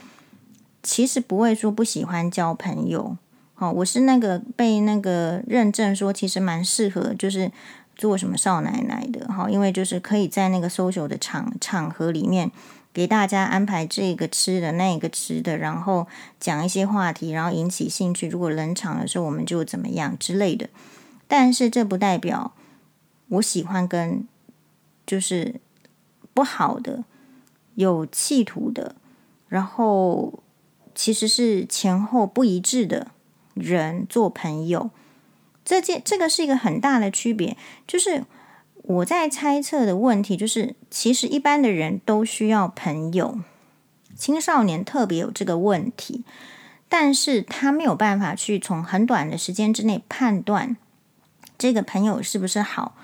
[0.82, 3.18] 其实不会说不喜欢交朋友。
[3.54, 7.52] 好，我是那个被那个认证说其实蛮适合，就是
[7.96, 9.30] 做什么少奶奶的。
[9.30, 12.50] 好，因为就是可以在那个 social 的场场合里面
[12.94, 16.06] 给大家安排这个吃的那个吃的，然后
[16.40, 18.26] 讲一些话题，然后引起兴趣。
[18.26, 20.70] 如果冷场的时候，我们就怎么样之类的。
[21.26, 22.52] 但是这不代表。
[23.28, 24.26] 我喜欢跟
[25.06, 25.60] 就是
[26.32, 27.04] 不好的、
[27.74, 28.94] 有企图的，
[29.48, 30.42] 然后
[30.94, 33.12] 其实是前后不一致的
[33.54, 34.90] 人做朋友。
[35.64, 37.56] 这件这个是一个很大的区别。
[37.86, 38.24] 就是
[38.76, 43.38] 我在猜测的问题，就是其实一般的人都需要朋友，
[44.16, 46.24] 青少年特别有这个问题，
[46.88, 50.78] 但是他没有办法去从很短的时间之内判断
[51.58, 52.96] 这个朋友是不是好。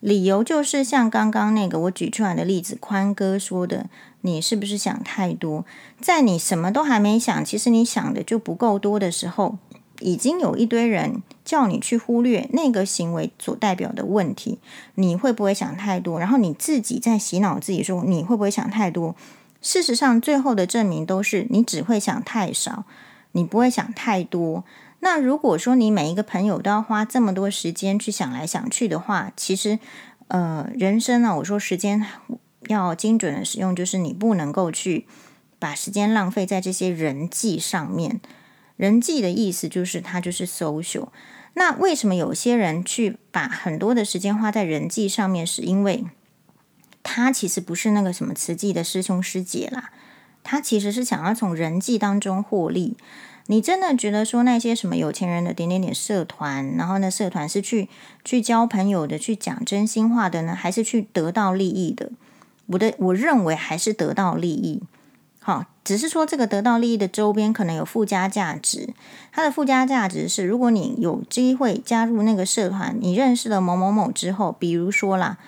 [0.00, 3.86] 理由就是像刚刚那个我举出来的例子，宽哥说的，
[4.22, 5.64] 你是不是想太多？
[6.00, 9.58] 在你什么都还没想，其实你想的就不够多的时候，
[10.00, 14.58] 已经有一堆人叫你去忽略那个行为所代表的问题，
[14.94, 16.18] 你会不会想太多？
[16.18, 19.14] 然后你自己在洗脑自己说你会不会想太多？
[19.60, 22.84] 事实上，最后的证明都是你只会想太少，
[23.32, 24.64] 你不会想太多。
[25.00, 29.78] 那如果说你每一个朋友都要花这么多时间去想来想去的话，其实，
[30.28, 32.06] 呃，人生呢，我说时间
[32.68, 35.06] 要精准的使用，就是你不能够去
[35.58, 38.20] 把时间浪费在这些人际上面。
[38.76, 41.08] 人际的意思就是它就是 social。
[41.54, 45.46] 那为什么有些人去把很多的时间花在人际上面？
[45.46, 46.04] 是因为
[47.02, 49.90] 他其实不是那个什么慈济的师兄师姐啦，
[50.44, 52.96] 他其实是想要从人际当中获利。
[53.50, 57.88] 你真的觉得说那些什么有钱人的点点点社团，然后那社团是去
[58.24, 62.12] 去交朋友的，去讲真心话的呢，还是去得到利益的？
[62.66, 64.80] 我的我认为还是得到利益。
[65.40, 68.90] 好，只是说这个得到利益的周边可能有附加价值。
[69.32, 75.38] 它的附加价值是，如果你有机会加入那个社团，你认识了某某某之后，比如说啦，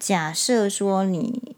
[0.00, 1.54] 假设说你。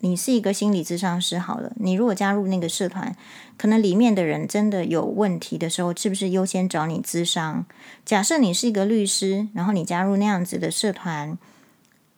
[0.00, 3.16] 你是一个心理咨商师，好了，你如果加入那个社团，
[3.56, 7.66] 可能里面的人真的有问题的时候，是不是优先找你咨商？
[8.04, 11.36] 假设你是一个律师，然后你加入那样子的社团，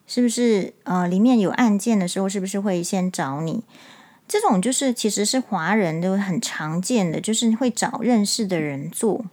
[0.05, 3.63] 是不是呃里面有案件的时候，是不是会先找你？
[4.27, 9.25] 这种就是其实是华人都很常见的，就是会找认识的人做，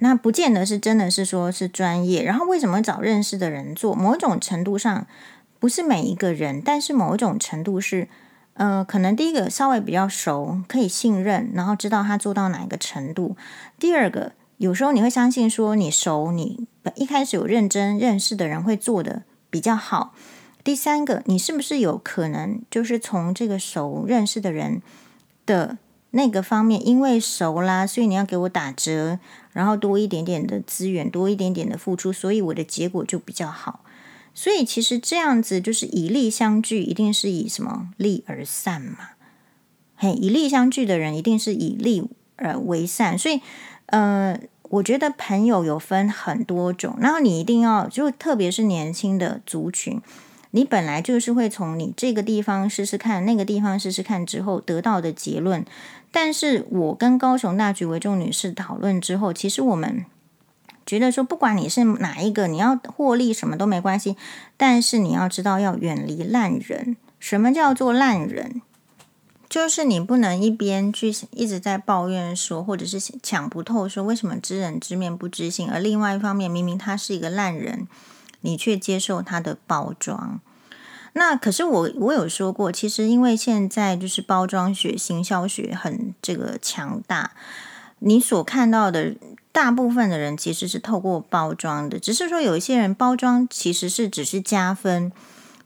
[0.00, 2.22] 那不见得是真的是说是专业。
[2.22, 3.94] 然后为什么找认识的人做？
[3.94, 5.06] 某种程度上。
[5.66, 8.06] 不是每一个人，但是某一种程度是，
[8.54, 13.36] 呃，可能第一个稍微比较熟，可以信任，然后知道他做到哪一个程度。
[13.76, 20.14] 第二个，有时候你会相信说你熟，你一开始有认真认识的人会做得比较好。
[20.62, 24.80] 第三个，你是不是有可能就是从这个熟认识的人
[25.44, 25.78] 的
[26.12, 29.18] 那个方面，因为熟啦，所以你要给我打折，
[29.52, 33.80] 然后多一点点的资源，多一点点的付出，所以我的结果就比较好。
[34.38, 38.98] 所以其实这样子就是以利相聚，一定是以什么利而散嘛？
[39.96, 42.04] 嘿，以利相聚的人一定是以利
[42.36, 43.16] 而为善。
[43.16, 43.40] 所以，
[43.86, 50.02] 呃，我觉得朋友有分很多种，然后你一定要就特别是年轻的族群，
[50.50, 55.64] 你本来就是会从你这个地方试试看，那个地方试试看之后得到的结论。
[56.12, 60.04] 但是我跟高雄大局为重女士讨论之后，其实我们。
[60.86, 64.16] 觉得说，不管你是哪一个，你要获利什么都没关系，
[64.56, 66.96] 但是你要知道要远离烂人。
[67.18, 68.62] 什么叫做烂人？
[69.48, 77.88] 就是你不能一边去一直在抱怨说，或者是抢不透说为什么知人知面不知心，而另外一方面明明他是一个烂人，
[78.42, 80.40] 你却接受他的包装。
[81.14, 87.32] 那可是我我有说过，其实因为现在就是包装学、行销学很这个强大，
[87.98, 89.16] 你所看到的。
[89.56, 95.10] 大部分的人其实是透过包装的，只是说有一些人包装其实是只是加分，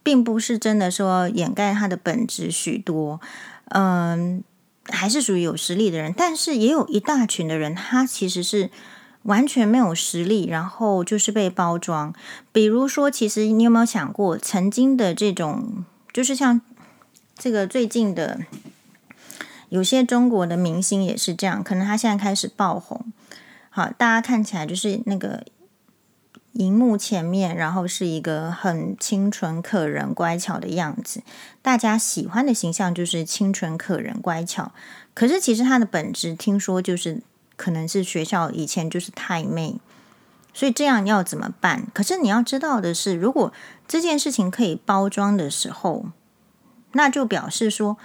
[0.05, 3.21] 并不是真的说掩盖他的本质许多。
[3.71, 4.45] 嗯，
[4.85, 8.71] 还是属于有实力的人，但是也有一大群的人，他其实是
[9.25, 12.15] 完全没有实力，然后就是被包装。
[12.53, 16.61] 比如说，其实你有没有想过，曾经的这种，就是像
[17.37, 18.43] 这个最近的
[19.69, 23.13] 有些中国的明星也是这样，可能他现在开始爆红。
[23.73, 25.45] 好，大家看起来就是那个
[26.55, 31.23] 荧幕前面，然后是一个很清纯可人、乖巧的样子。
[31.63, 34.73] 大家喜欢的形象就是清纯可人、乖巧。
[35.15, 37.23] 可是其实他的本质，听说就是
[37.55, 39.77] 可能是学校以前就是太妹。
[40.53, 41.87] 所以这样要怎么办？
[41.95, 43.53] 可是你要知道的是，如果
[43.87, 46.07] 这件事情可以包装的时候，
[46.95, 47.97] 那就表示说，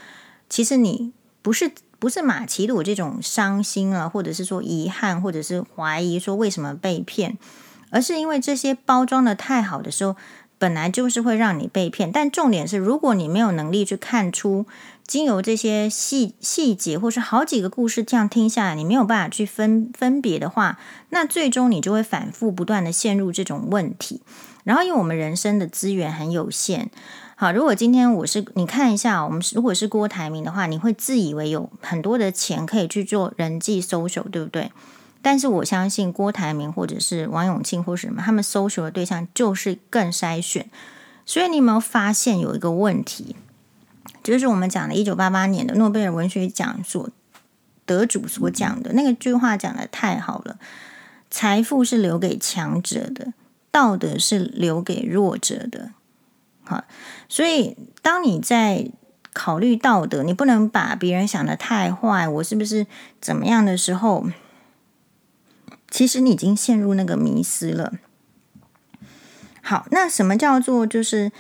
[0.48, 1.72] 其实你不是。
[2.00, 7.38] 不是马奇鲁这种伤心了，或者是说遗憾，或者是怀疑说为什么被骗，
[7.90, 10.16] 而是因为这些包装的太好的时候，
[10.58, 12.12] 本来就是会让你被骗。
[12.12, 14.66] 但重点是，如果你没有能力去看出，
[15.06, 20.80] 经由这些细细节，或是好几个故事这样听下来，你没有办法去分分别的话，
[21.10, 24.22] 那最终你就会反复不断的陷入这种问题。
[24.64, 26.90] 然后，因为我们人生的资源很有限。
[27.38, 34.72] 好，如果今天我是你看一下，我们如果是郭台铭的话，你会自以为有很多的钱可以去做人际 social，对不对？
[35.22, 40.70] 但是我相信郭台铭或者是王永庆或是什么，他们 social 的对象就是更筛选。
[41.26, 43.36] 所以你有没有发现有一个问题？
[44.24, 47.10] 就是我们讲的一九八八年的诺贝尔文学奖所
[47.86, 50.58] 得主所讲的那个句话讲的太好了：
[51.30, 53.34] 财富是留给强者的，
[53.72, 55.92] 道德是留给弱者的。
[56.66, 56.84] 好，
[57.30, 58.90] 所以当你在
[59.34, 62.88] 考虑道德，你不能把别人想得太坏，我是不是
[63.22, 64.26] 怎么样的时候，
[65.90, 67.94] 其实你已经陷入那个迷思了。
[69.62, 71.32] 好，那什么叫做就是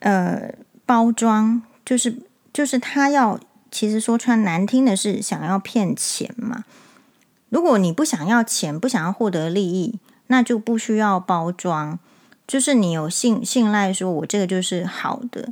[0.00, 0.54] 呃
[0.86, 1.62] 包装？
[1.84, 2.16] 就是
[2.52, 3.38] 就是他要，
[3.70, 6.64] 其实说穿难听的是想要骗钱嘛。
[7.50, 9.98] 如果你不想要钱，不想要获得利益，
[10.28, 11.98] 那就不需要包装。
[12.46, 15.48] 就是你有信信赖，说我这个就是好的，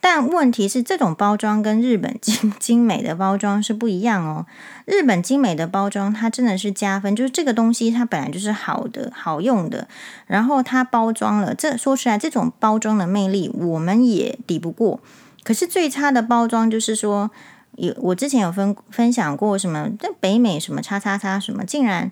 [0.00, 4.46] 但问题是这种包装跟日本精 精美的包装是不一样哦。
[4.84, 9.88] 日本精美的包装，它真的是加分，就是这个东西它本来就是好的、好用的，
[10.26, 15.00] 然后它包装了，这说出来这种包装的魅力，我们也抵不过。
[15.42, 17.30] 可是最差的包装就是说，
[17.76, 22.10] 有我之前有分分享过什么，在北美什么叉叉叉什么，竟然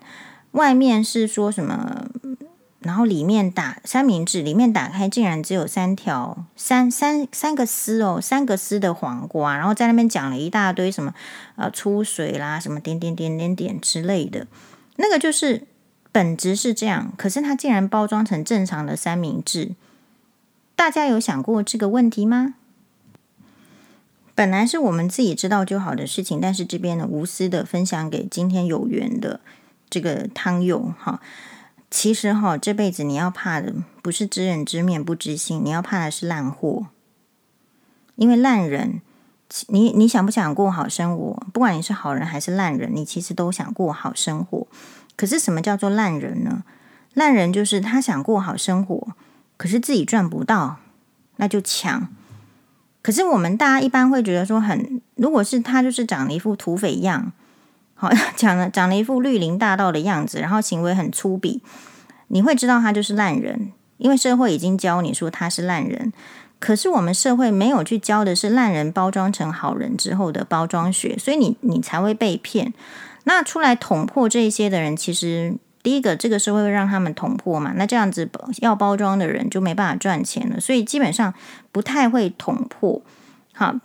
[0.51, 2.07] 外面是说什么。
[2.87, 11.13] 然后里面打三明治，里面打开竟然只有三条三三三个丝哦，三个丝的黄瓜，然后在那边讲了一大堆什么
[11.57, 14.47] 呃出水啦，什么点点点点点之类的，
[14.95, 15.67] 那个就是
[16.13, 19.71] 本质是这样，可是它竟然包装成正常的三明治，
[20.77, 22.53] 大家有想过这个问题吗？
[24.33, 29.41] 本来是我们自己知道就好的事情，但是这边呢无私的分享给今天有缘的
[29.89, 31.19] 这个汤友哈。
[31.99, 33.73] 其实哈，这辈子你要怕的
[34.03, 36.85] 不是知人知面不知心，你要怕的是烂货。
[38.17, 39.01] 因为烂人，
[39.69, 41.43] 你你想不想过好生活？
[41.51, 44.67] 不管你是好人还是烂人，你其实都想过好生活。
[45.15, 46.63] 可是什么叫做烂人呢？
[47.15, 49.07] 烂人就是他想过好生活，
[49.57, 50.77] 可是自己赚不到，
[51.37, 52.09] 那就抢。
[53.01, 57.33] 可是我们大家一般会觉得说很，很如果是他就是长了一副土匪样。
[57.99, 61.61] 好，讲了长了一副绿林大盗的样子，然后行为很粗鄙，
[62.27, 66.13] 你会知道他就是烂人，因为社会已经教你说他是烂人。
[66.59, 72.71] 可是我们社会没有去教的是烂人包装成好人之后的包装学，所以你你才会被骗。
[73.23, 78.29] 那出来捅破这些的人，其实第一个这个社会会让他们捅破嘛，那这样子
[78.61, 81.33] 要包装的人就没办法赚钱了，所以基本上
[81.71, 83.01] 不太会捅破。
[83.53, 83.75] 好。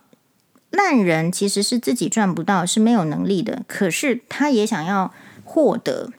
[0.73, 5.13] 烂人其实是自己赚不到，是没有能力的，可是他也想要
[5.45, 6.11] 获得，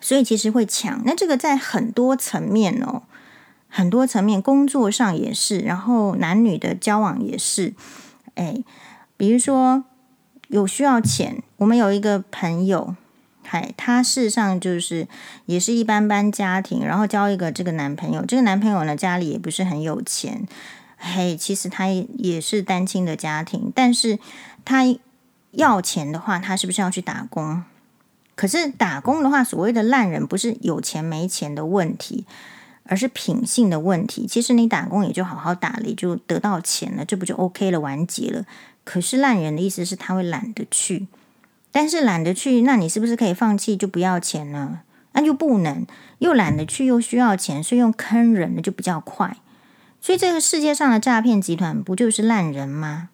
[0.00, 1.02] 所以其实会抢。
[1.04, 3.02] 那这个在很多层面哦，
[3.68, 7.74] 很多层面，工作上也是，然后男女的交往也是。
[8.36, 8.62] 哎，
[9.16, 9.84] 比如说
[10.46, 12.94] 有需要钱，我们有一个朋友，
[13.42, 15.08] 嗨，他事实上就是
[15.46, 20.46] 也是一般般家庭，然后交一个这个男朋友，这个男朋友呢家里也不是很有钱。
[21.04, 24.18] 嘿，其实他也是单亲的家庭，但是
[24.64, 24.84] 他
[25.50, 27.62] 要钱的话，他是不是要去打工？
[28.34, 32.24] 可是打工的话，所谓的烂人不是有钱没钱的问题，
[32.84, 34.26] 而是品性的问题。
[34.26, 38.46] 其实你打工也就好好打理，就得到钱了，这不就 OK 了，完结了。
[38.82, 41.06] 可是烂人的意思是他会懒得去，
[41.70, 44.80] 但是懒得去，那你是不是可以放弃就不要钱呢？
[45.12, 45.86] 那就不能，
[46.18, 49.36] 又懒得去又需要钱，所以用坑人的就比较快。
[50.04, 53.08] 所以这个世界上的诈骗集团不就是烂人吗？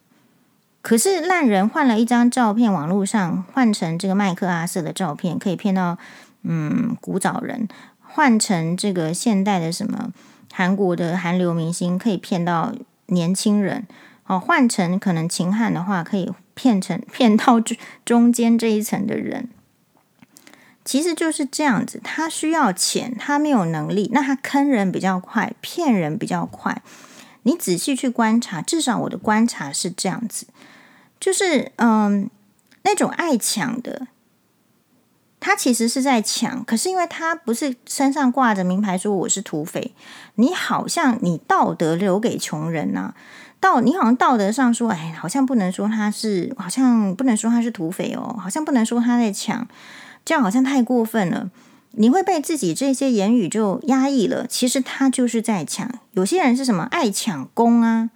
[0.81, 5.97] 可是烂人换了一张照片，网络上换成这个麦克阿瑟的照片，可以骗到
[6.43, 7.65] 嗯古早人；
[8.01, 10.11] 换成这个现代的什么
[10.51, 12.73] 韩国的韩流明星，可以骗到
[13.05, 13.87] 年轻人。
[14.25, 19.47] 哦，换成可能秦汉的话，可以骗成骗到中中间这一层的人。
[20.83, 26.81] 其实就是这样子，他需要钱，他没有能力，那他坑人比较快，骗人比较快。
[27.43, 30.47] 你仔细去观察，至少我的观察是这样子，
[31.19, 32.29] 就是嗯，
[32.83, 34.07] 那种爱抢的，
[35.39, 39.93] 他其实是在抢，可是因为他不是身上挂着名牌说我是土匪，
[40.35, 43.15] 你好像你道德留给穷人、啊，
[43.59, 49.67] 道你好像道德上说，哎，好像不能说他是，好像不能说他是土匪哦，好像不能说他在抢。
[50.23, 51.49] 这样好像太过分了，
[51.91, 54.45] 你会被自己这些言语就压抑了。
[54.47, 55.89] 其实他就是在抢。
[56.11, 58.09] 有些人是什么爱抢功啊，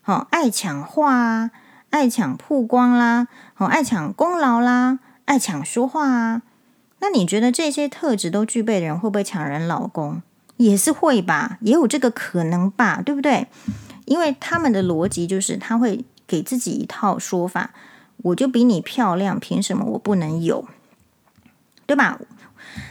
[0.00, 1.50] 好爱抢话啊，
[1.90, 6.42] 爱抢曝光啦，好爱抢功劳啦，爱抢说话啊。
[7.00, 10.22] 那你觉得这些特质都具备的人会不会抢人老公？
[10.58, 13.46] 也是会吧，也有这个可能吧，对不对？
[14.04, 17.72] 因为他们的逻辑就是他会给自己一套说法，
[18.18, 20.66] 我就比你漂亮，凭什么我不能有？
[21.90, 22.20] 对吧？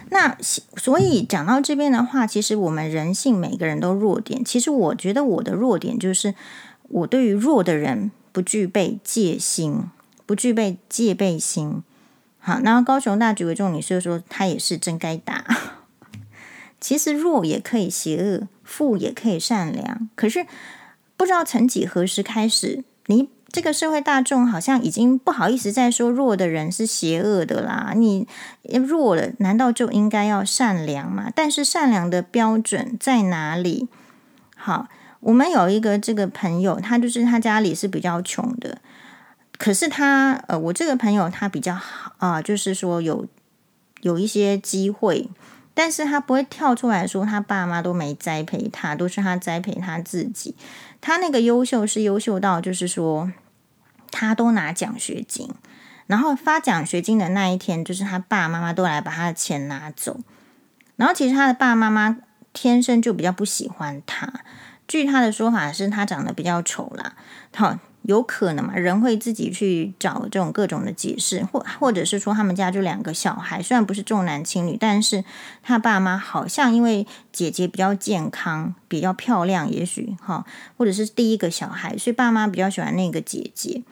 [0.10, 4.44] 那所以讲到这边的话，其实我们人性每个人都弱点。
[4.44, 6.36] 其实我觉得我的弱点就是，
[6.90, 9.84] 我对于弱的人不具备戒心，
[10.26, 11.82] 不具备戒备心。
[12.40, 15.46] 好，那高雄大局为重你所以说，他也是真该打。
[16.82, 20.10] 其实弱也可以邪恶，富也可以善良。
[20.16, 20.46] 可是
[21.16, 27.94] 不知道曾几何时开始，你这个社会大众好像已经不好意思再说弱的人是邪恶的啦。
[27.96, 28.28] 你
[28.64, 31.32] 弱了，难道就应该要善良吗？
[31.34, 33.88] 但是善良的标准在哪里？
[34.56, 34.88] 好，
[35.20, 38.78] 我们有一个这个朋友，他就是他家里是比较穷的，
[39.58, 43.26] 可是他呃，我这个朋友他比较好啊，就是说有
[44.02, 45.30] 有一些机会。
[45.76, 50.54] 但是他不会跳出来说他爸妈都没栽培他，都是他栽培他自己。
[51.02, 53.32] 他那个优秀是优秀到，就是说
[54.12, 55.50] 他都拿奖学金，
[56.08, 60.20] 然后发奖学金的那一天，就是他爸爸妈妈都来把他的钱拿走。
[60.96, 62.18] 然后其实他的爸爸妈妈
[62.54, 64.42] 天生就比较不喜欢他，
[64.88, 67.16] 据他的说法是他长得比较丑啦。
[67.56, 67.80] 好。
[68.04, 68.76] 有可能嘛？
[68.76, 75.24] 人会自己去找这种各种的解释，或或者是说他们家就两个小孩，虽然不是重男轻女，但是
[75.62, 80.46] 他爸妈好像因为姐姐比较健康、比较漂亮，也许哈，
[80.78, 83.84] 或者是第一个小孩，所以爸妈比较喜欢那个姐姐。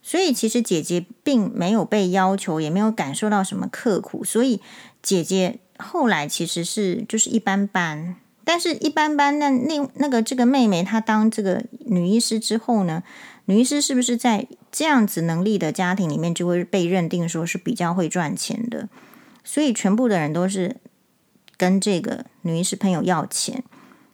[0.00, 4.62] 所以其实姐姐并没有被要求，也没有感受到什么刻苦，所以
[5.02, 8.16] 姐姐后来其实是就是一般般。
[8.44, 13.02] 但是一般般，那那那个这个妹妹她当这个女医师之后呢？
[13.50, 18.90] 女医师是不是在这样子能力的家庭里面就会被认定说是比较会赚钱的？
[19.42, 20.76] 所以全部的人都是
[21.56, 23.64] 跟这个女医师朋友要钱。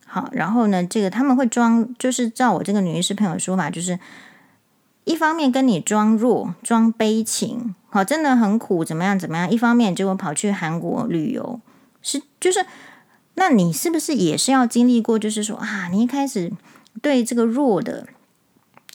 [0.06, 3.98] 好，然后呢，这个他们会装，就是照我这个女医师朋友的说法，就是
[5.02, 9.50] 一方面跟你装弱、装悲情，好，真的很苦，怎么样怎么样？
[9.50, 11.60] 一方面就会跑去韩国旅游，
[12.00, 12.64] 是就是，
[13.34, 15.18] 那你是不是也是要经历过？
[15.18, 16.52] 就是说啊，你一开始
[17.02, 18.06] 对这个弱的。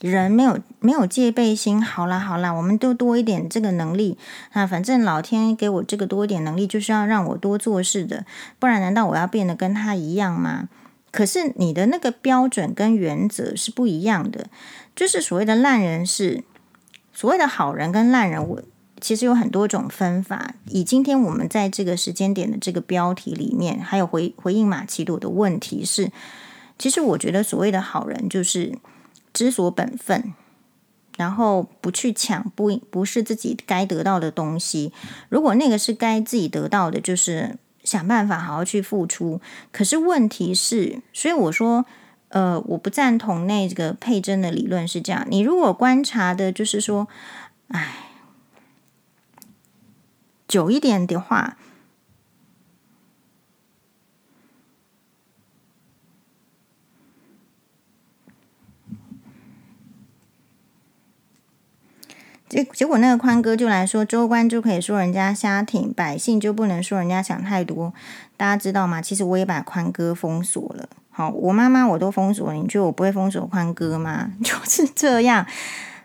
[0.01, 4.17] 人没有没有戒备心，好啦好啦，我们都多一点这个能力
[4.53, 4.65] 啊！
[4.65, 8.25] 反正老天给我这个多一点能力，就是要让我多做事的，
[8.59, 10.69] 不然难道我要变得跟他一样吗？
[11.11, 14.47] 可是你的那个标准跟原则是不一样的，
[14.95, 16.45] 就是所谓的烂人是
[17.11, 18.61] 所谓的好人跟烂人，我
[19.01, 20.55] 其实有很多种分法。
[20.67, 26.09] 以今天我们在这个时间点的这个标题里面，还有回回应马奇朵的问题是，
[26.77, 28.77] 其实我觉得所谓的好人就是。
[29.33, 30.33] 知所本分，
[31.17, 34.91] 然后不去抢不不是自己该得到的东西。
[35.29, 39.39] 如果那个是该自己得到的，就是想办法好好去付出。
[39.71, 41.85] 可是问题是，所以我说，
[42.29, 45.25] 呃，我不赞同那个佩珍的理论是这样。
[45.29, 47.07] 你如果观察的，就是说，
[47.69, 48.09] 哎，
[50.47, 51.57] 久一点的话。
[62.49, 67.93] 结结果，那个宽哥就来说，州官就可以说人家瞎挺，百姓就不能说人家想太多。
[68.35, 69.01] 大家知道吗？
[69.01, 70.89] 其实我也把宽哥封锁了。
[71.11, 74.31] 好，我妈妈我都封锁了，你觉得我不会封锁宽哥吗？
[74.43, 75.45] 就是这样。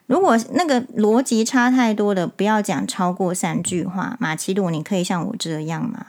[0.06, 4.16] 如果那个逻辑差太多的，不要讲超过三句话。
[4.20, 6.08] 马奇朵，你可以像我这样吗？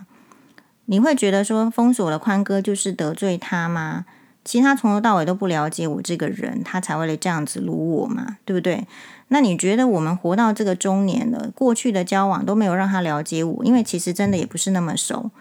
[0.87, 4.05] 你会觉得说封锁了宽哥就是得罪他吗？
[4.45, 8.87] 其实他从头到尾都不了解我这个人，他才会来这样子撸我嘛，对不对？
[9.29, 15.31] 那你觉得我们活到这个中年了，过去的交往都没有让他了解我，因为其实真的也不是那么熟。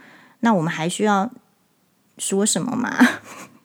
[0.40, 1.30] 那我们还需要
[2.16, 2.96] 说什么吗？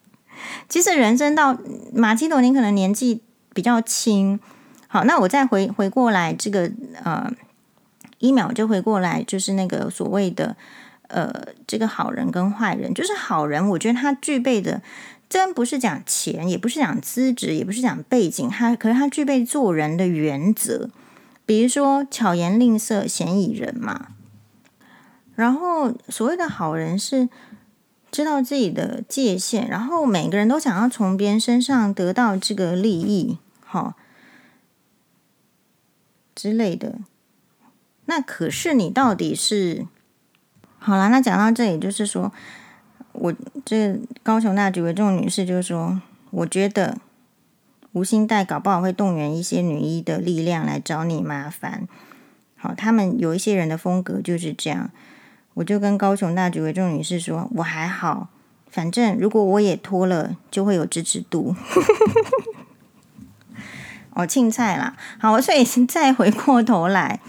[0.68, 1.58] 其实人生到
[1.94, 3.22] 马奇朵，您可能年纪
[3.54, 4.38] 比较轻。
[4.90, 6.70] 好，那我再回回过来，这个
[7.02, 7.32] 呃，
[8.18, 10.58] 一秒就回过来，就是那个所谓的
[11.08, 11.34] 呃，
[11.66, 14.82] 这个好人跟坏人，就是好人，我觉得他具备的。
[15.30, 20.90] 真不是讲钱，也不是讲资质，也不是讲背景，他可是他具备做人的原则，
[21.46, 24.08] 比如说巧言令色、嫌疑人嘛。
[25.36, 27.30] 然后所谓的好人是
[28.12, 33.94] 知道自己的界限，然后每个人都想要从别人身上得到这个利益，好
[36.34, 36.98] 之类的。
[38.06, 39.86] 那可是你到底是
[40.80, 41.10] 好了？
[41.10, 42.34] 那讲到这里，就是说。
[43.20, 43.34] 我
[43.66, 46.02] 这高雄大橘为重女士就是说，
[46.32, 46.98] 我觉得
[47.92, 51.88] 吴欣岱搞不好会动员一些女医的力量来找你麻烦。
[52.56, 54.90] 好，他们有一些人的风格就是这样。
[55.56, 58.30] 我就跟高雄大橘为重女士说，我还好，
[58.70, 61.56] 反正如果我也脱了，就会有支持度。
[64.14, 67.20] 哦，青菜啦，好，我所以 再回过头来。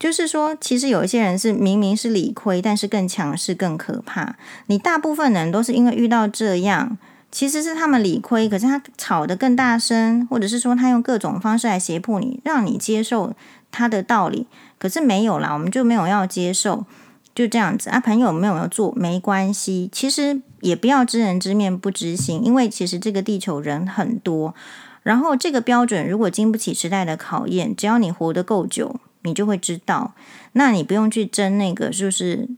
[0.00, 4.34] 就是说，其实有一些人是明明是理亏，但是更强势、更可怕。
[4.66, 6.96] 你大部分人都是因为遇到这样，
[7.30, 13.34] 其实是他们理亏，可是他吵得更大声，或者是说他用各种方式来胁迫你，让你接受
[13.70, 14.46] 他的道理。
[14.78, 16.86] 可是没有啦，我们就没有要接受，
[17.34, 18.00] 就这样子啊。
[18.00, 24.54] 朋友没有要做没关系，其实也不要知人知面不知心，因为其实这个地球人很多，
[25.02, 30.14] 然后这个标准如果经不起时代的考验，只要你活得够久，你就会知道。
[30.52, 32.48] 那你不用去争那个，就是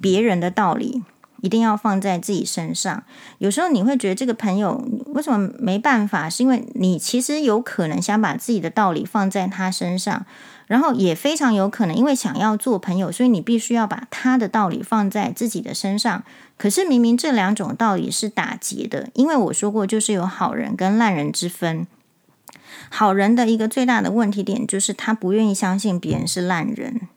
[0.00, 1.02] 别人的道理。
[1.42, 3.02] 一定要放在自己身上。
[3.38, 6.30] 有时候你会觉得这个朋友为什么没办法？
[6.30, 10.24] 是因为你其实有可能想把自己的道理放在他身上，
[10.68, 16.22] 然后也非常有可能因为想要做朋友，所以你必须要把他的道理放在自己的身上。
[16.56, 21.88] 可是明明这两种道理是打结的，因为我说过，就是有好人跟烂人之分。
[22.94, 27.08] 好人的一个最大的问题点就是他不愿意相信别人是烂人。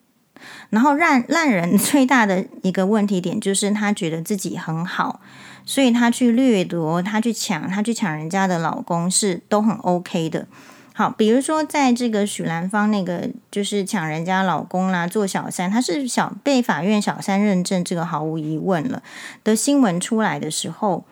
[0.69, 5.19] 然后烂烂人 最大的一个问题点就是他觉得自己很好，
[5.65, 10.47] 所以他去掠夺，他去抢，他去抢人家的老公是都很 OK 的。
[10.93, 19.03] 好，比如说在这个许兰芳那个就是抢人家老公啦，做小三，他是小被法院小三认证，这个毫无疑问了
[19.43, 21.03] 的新闻出来的时候，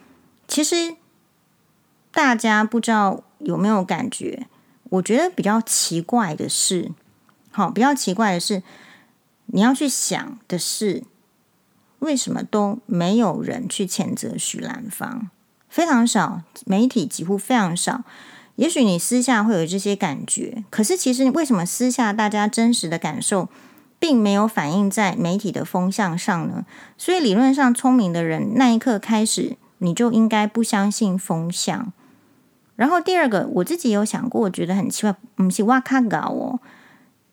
[0.48, 0.96] 其实
[2.12, 4.48] 大家不知道有没有感觉？
[4.94, 6.92] 我觉得比较奇怪的是，
[7.52, 8.62] 好，比较奇怪的是。
[9.48, 11.04] 你要去想的是，
[12.00, 15.30] 为什么都没有人去谴责许兰芳？
[15.68, 18.04] 非常少，媒体几乎非常少。
[18.56, 23.50] 也许你私下会有这些感觉，可是其实为什么私下大家真实的感受
[24.00, 26.66] 并没有反映在媒体的风向上呢？
[26.98, 31.92] 所以理论上，聪明的人那一刻开始，你就应该不相信风向。
[32.76, 36.60] 然后第二个，我自己有想过，我觉得很奇怪，不是哇卡搞哦，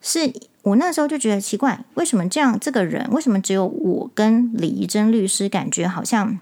[0.00, 0.32] 是。
[0.62, 2.60] 我那时候就觉得奇怪，为什么这样？
[2.60, 6.38] 这个人为什么只有我跟李怡贞律师感觉好像，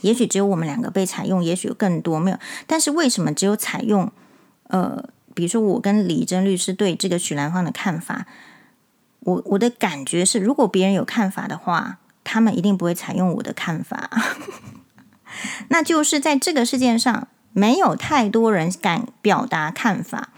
[0.00, 2.38] 也许只有我们两个被采用，也许有更多没有？
[2.66, 4.10] 但是为什么只有采用？
[4.64, 8.26] 呃，比如说我跟李怡贞律师对这个许兰芳的看法，
[9.20, 14.10] 我我的感觉是，如果别人有看法的话，他们一定不会采用我的看法。
[15.70, 20.28] 那就是在这个事件上，没有太多人敢表达看法。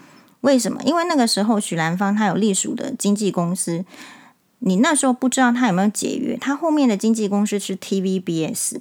[0.41, 0.81] 为什么？
[0.85, 3.83] 因为那个时候许兰芳他有隶属的经纪公司，
[4.59, 6.37] 你那时候不知道他有没有解约。
[6.37, 8.79] 他后面的经纪公司是 TVBS。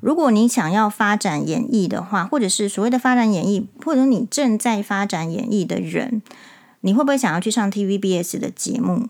[0.00, 6.20] 如果你想要发展演艺的话，或者是所谓的发展演艺，或者你正在发展演艺的人，
[6.80, 9.08] 你会不会想要去上 TVBS 的节目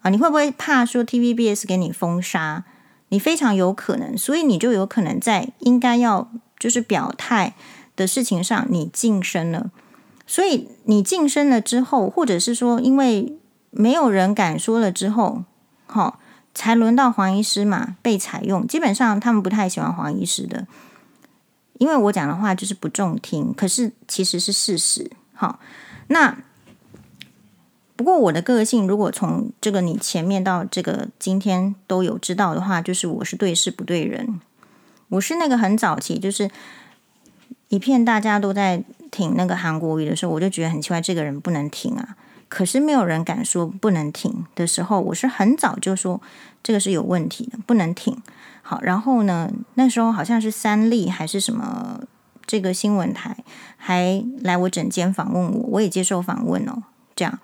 [0.00, 0.10] 啊？
[0.10, 2.64] 你会不会怕说 TVBS 给你封杀？
[3.10, 7.54] 你非常有可能，所以你就有可能在应该要就是表态
[7.98, 9.70] 的事情上，你晋升了。
[10.30, 13.34] 所以你晋升了之后，或者是说，因为
[13.70, 15.42] 没有人敢说了之后，
[15.86, 16.20] 好，
[16.54, 18.66] 才轮到黄医师嘛被采用。
[18.66, 20.66] 基本上他们不太喜欢黄医师的，
[21.78, 25.10] 因为我讲的话就是不中听，可是其实是事实。
[25.32, 25.58] 好，
[26.08, 26.36] 那
[27.96, 34.38] 不过我的个性，如果从这个你前面到这个今天都有知道的话，就是我是对事不对人，
[35.08, 36.50] 我是那个很早期就是。
[37.68, 42.16] 一片大家都在挺那个韩国瑜的时候，我就觉得很奇怪，这个人不能挺啊。
[42.48, 46.20] 可是没有人敢说不能挺的时候，我是很早就说
[46.62, 48.16] 这个是有问题的，不能挺。
[48.62, 52.00] 好，然后呢，那时候好像是三立还是什么
[52.46, 53.36] 这个新闻台
[53.76, 56.82] 还来我诊间访问我，我也接受访问哦。
[57.14, 57.38] 这样，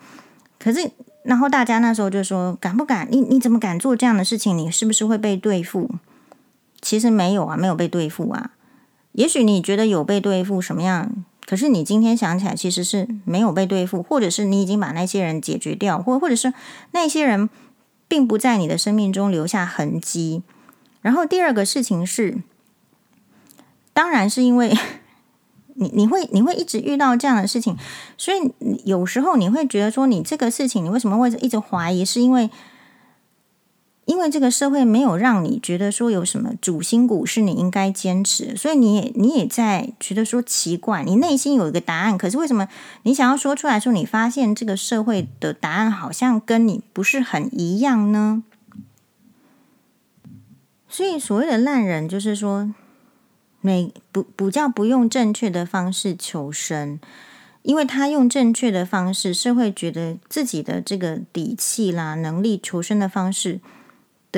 [0.59, 0.89] 可是
[1.21, 3.07] 然后大家那时候就说敢不敢？
[3.11, 4.57] 你你怎么敢做这样的事情？
[4.57, 5.91] 你是不是会被对付？
[6.81, 8.51] 其实没有啊，没有被对付啊。
[9.15, 11.09] 也许你觉得有被对付什么样，
[11.45, 16.53] 可是你今天想起来其实是没有被对付，或者是你已经把那些人解决掉，或或者是
[16.91, 17.49] 那些人
[18.09, 20.43] 并不在你的生命中留下痕迹。
[21.01, 22.39] 然后第二个事情是，
[23.93, 24.77] 当然是因为
[25.75, 27.77] 你你会你会一直遇到这样的事情，
[28.17, 28.51] 所以
[28.83, 32.49] 有时候你会觉得说，你这个事情你为什么会一直怀疑，是因为。
[34.05, 42.67] 因为这个社会没有让你觉得说有什么主心骨是你应该坚持，所以你也你也在觉得说奇怪，你内心有一个答案，可是为什么
[43.01, 48.43] 你想要说出来说，你发现这个社会的答案好像跟你不是很一样呢？
[50.87, 52.71] 所以所谓的烂人，就是说，
[53.61, 56.99] 每不不叫不用正确的方式求生，
[57.63, 63.59] 因为他用正确的方式，社会觉得自己的这个底气啦、能力求生的方式。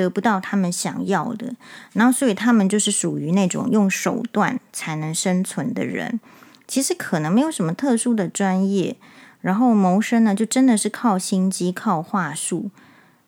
[0.02, 1.54] 得不到他们想要的，
[1.92, 6.20] 然后所以他们就是属于那种用手段才能生存的人。
[6.66, 8.96] 其实可能没有什么特殊的专业，
[9.40, 12.70] 然后谋生呢，就真的是靠心机、靠话术。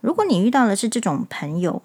[0.00, 1.82] 如果你遇到的是这种朋友，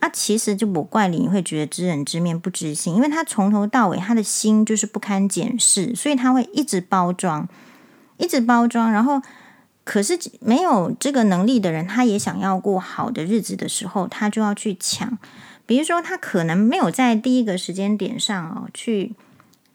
[0.00, 7.48] 啊，其实就不怪你，你会觉得知人知面不知心，因为他从头到尾他的心就是不堪检视，所以他会一直包装，
[8.16, 8.90] 一直包装。
[8.90, 9.20] 然后，
[9.88, 15.18] 可是没有这个能力的人，他也想要过好的日子的时候，他就要去抢。
[15.64, 19.14] 比如说，他可能没有在第一个时间点上哦，去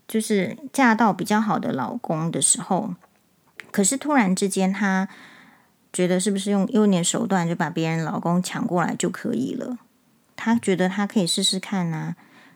[0.07, 2.93] 就是嫁到比较好的老公的时候，
[3.72, 5.09] 可是突然之间他
[5.91, 9.80] 觉得是不是用用点手段就把别人老公抢过来就可以了？
[10.36, 12.16] 他觉得他可以试试看啊，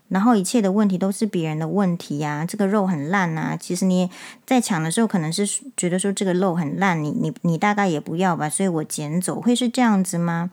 [0.09, 2.45] 然后一切的问题都是别人的问题呀、啊。
[2.45, 4.09] 这个肉很烂啊，其实你
[4.45, 5.45] 在抢的时候可能是
[5.75, 10.49] 觉得说这个肉很烂，你你你大概也不要吧，所以我捡走，会是这样子吗？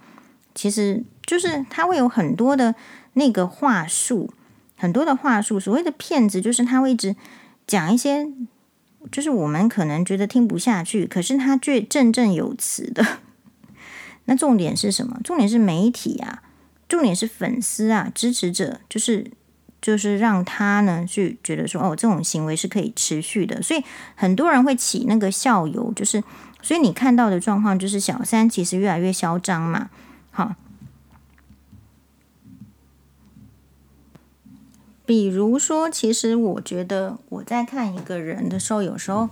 [0.54, 2.74] 其实就是他会有很多的
[3.14, 4.32] 那个话术，
[4.76, 5.58] 很多的话术。
[5.58, 7.16] 所谓的骗子，就是他会一直
[7.66, 8.26] 讲一些，
[9.10, 13.04] 就是我们可能觉得听不下去，可是他却振振有词的。
[14.26, 15.20] 那重点是什么？
[15.22, 16.42] 重点是媒体啊。
[16.86, 19.30] 重点是粉丝啊，支持者就是
[19.84, 26.24] 就是让他呢去觉得说哦，这种行为是可以持续的，所以很多人会起那个效尤，就是
[26.62, 29.90] 所以你看到的状况就是小三其实越来越嚣张嘛。
[30.30, 30.54] 好，
[35.04, 39.28] 比如说，其实我觉得我在看一个人的时候，有时候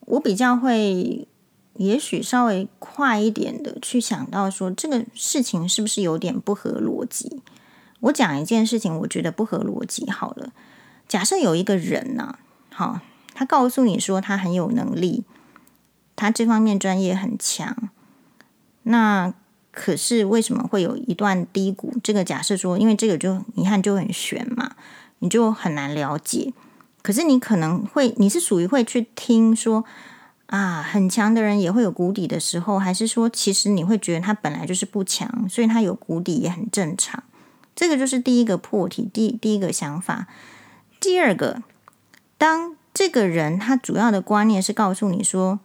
[0.00, 1.28] 我比较会。
[1.76, 7.40] 也许稍微快一点的去想到说，这个事情是不是有点不合逻辑？
[8.02, 10.08] 我讲一件事情，我觉得不合逻辑。
[10.08, 10.52] 好了，
[11.08, 12.38] 假设有一个人呢，
[12.70, 13.00] 好，
[13.34, 15.24] 他告诉你说他很有能力，
[16.14, 17.76] 他这方面专业很强，
[18.84, 19.34] 那
[19.70, 21.94] 可是为什么会有一段低谷？
[22.02, 24.72] 这个假设说，因为这个就你看就很悬嘛，
[25.18, 26.52] 你就很难了解。
[27.02, 29.84] 可是你可能会，你是属于会去听说。
[30.46, 37.24] 啊，很强的人也会有谷底的时候，还是说，其实你会觉得他本来就是不强，所以他有谷底也很正常。
[37.74, 40.26] 这个就是第一个破题，第第一个想法。
[41.00, 41.62] 第二个，
[42.38, 45.60] 当这个人他主要的观念是告诉你说，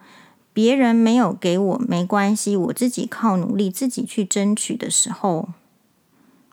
[0.52, 5.50] 别人没有给我没关系，我自己靠努力自己去争取的时候。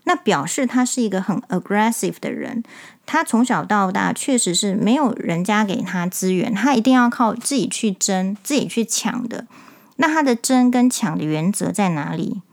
[0.08, 2.64] 那表示他是一个很 aggressive 的人，
[3.08, 9.48] 他从小到大确实是没有人家给他资源，他一定要靠自己去争、自己去抢的。
[9.96, 12.44] 那他的争跟抢的原则在哪里？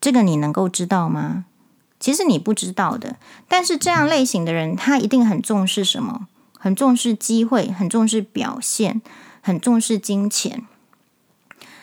[0.00, 1.46] 这个你能够知道吗？
[2.00, 3.16] 其实你不知道的。
[3.48, 6.26] 但是这样类型的人，他一定很重视什么？
[6.58, 9.00] 很重视机会，很重视表现，
[9.40, 10.66] 很重视金钱。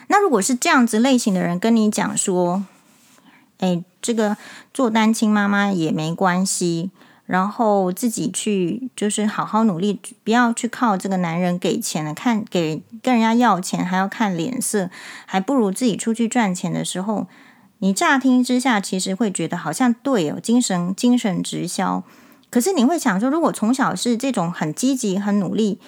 [0.08, 2.64] 那如果是这样子类型的人跟你讲说，
[3.60, 4.36] 哎，这个
[4.74, 6.92] 做单亲妈妈也没关系，
[7.26, 14.90] 然后自己去就是好好努力，不要去靠这个男人给钱了，看给跟人家要钱还要看脸色，
[15.26, 17.28] 还不如自己出去赚钱的时候，
[17.80, 22.04] 你乍听之下其实会觉得好像对哦，精神精神直销。
[22.50, 25.80] 可是你会想说，如果从小是这种很积极、很努力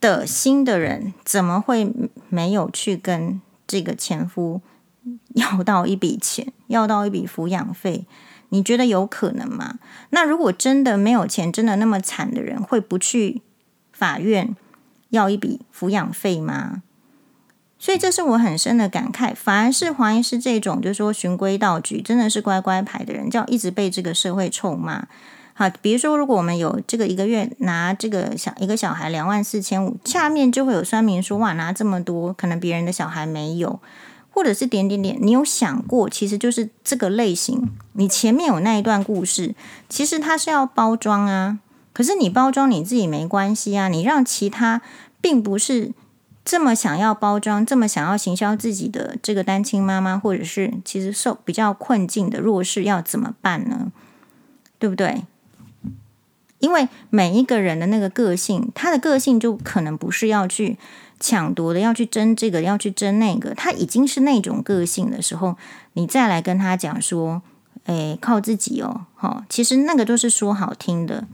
[0.00, 1.92] 的心的人，怎么会
[2.28, 4.60] 没有去跟这个前夫？
[5.34, 8.06] 要到一笔钱，要到一笔抚养费，
[8.48, 9.78] 你觉得有可能吗？
[10.08, 13.42] 那如果真的没有钱，真的那么惨的人，会不去
[13.92, 14.56] 法院
[15.10, 16.82] 要一笔抚养费吗？
[17.84, 19.34] 所以这是我很深的感慨。
[19.34, 25.06] 反而是黄医师这种，就是说循规蹈矩，真的是乖乖牌的人，叫一直被这个社会臭骂。
[25.52, 33.78] 好，比如说，如果我们有这个一个月拿这个小一个小孩两万四千五，下面就会有酸民说：哇，拿这么多，可能别人的小孩没有。
[34.30, 37.68] 或者是点点点，你有想过，其实就是这个类型。
[37.92, 39.54] 你前面有那一段故事，
[39.90, 41.58] 其实它是要包装啊。
[41.92, 44.80] 可是你包装你自己没关系啊，你让其他
[45.20, 45.92] 并不是
[46.44, 53.90] 这么想要包装、这么想要行销自己的这个单亲妈妈，或者是其实受比较困境的弱势，要怎么办呢？
[54.78, 55.24] 对不对？
[56.58, 60.76] 因为每一个人的那个个性，他的个性就可能不是要去。
[61.20, 65.56] 抢夺的要去争这个，要去争那个，他已经是那种个性的时候，
[65.94, 67.40] 你再来跟他讲说，
[67.84, 71.26] 诶，靠自己哦，哈，其实那个都是说好听的，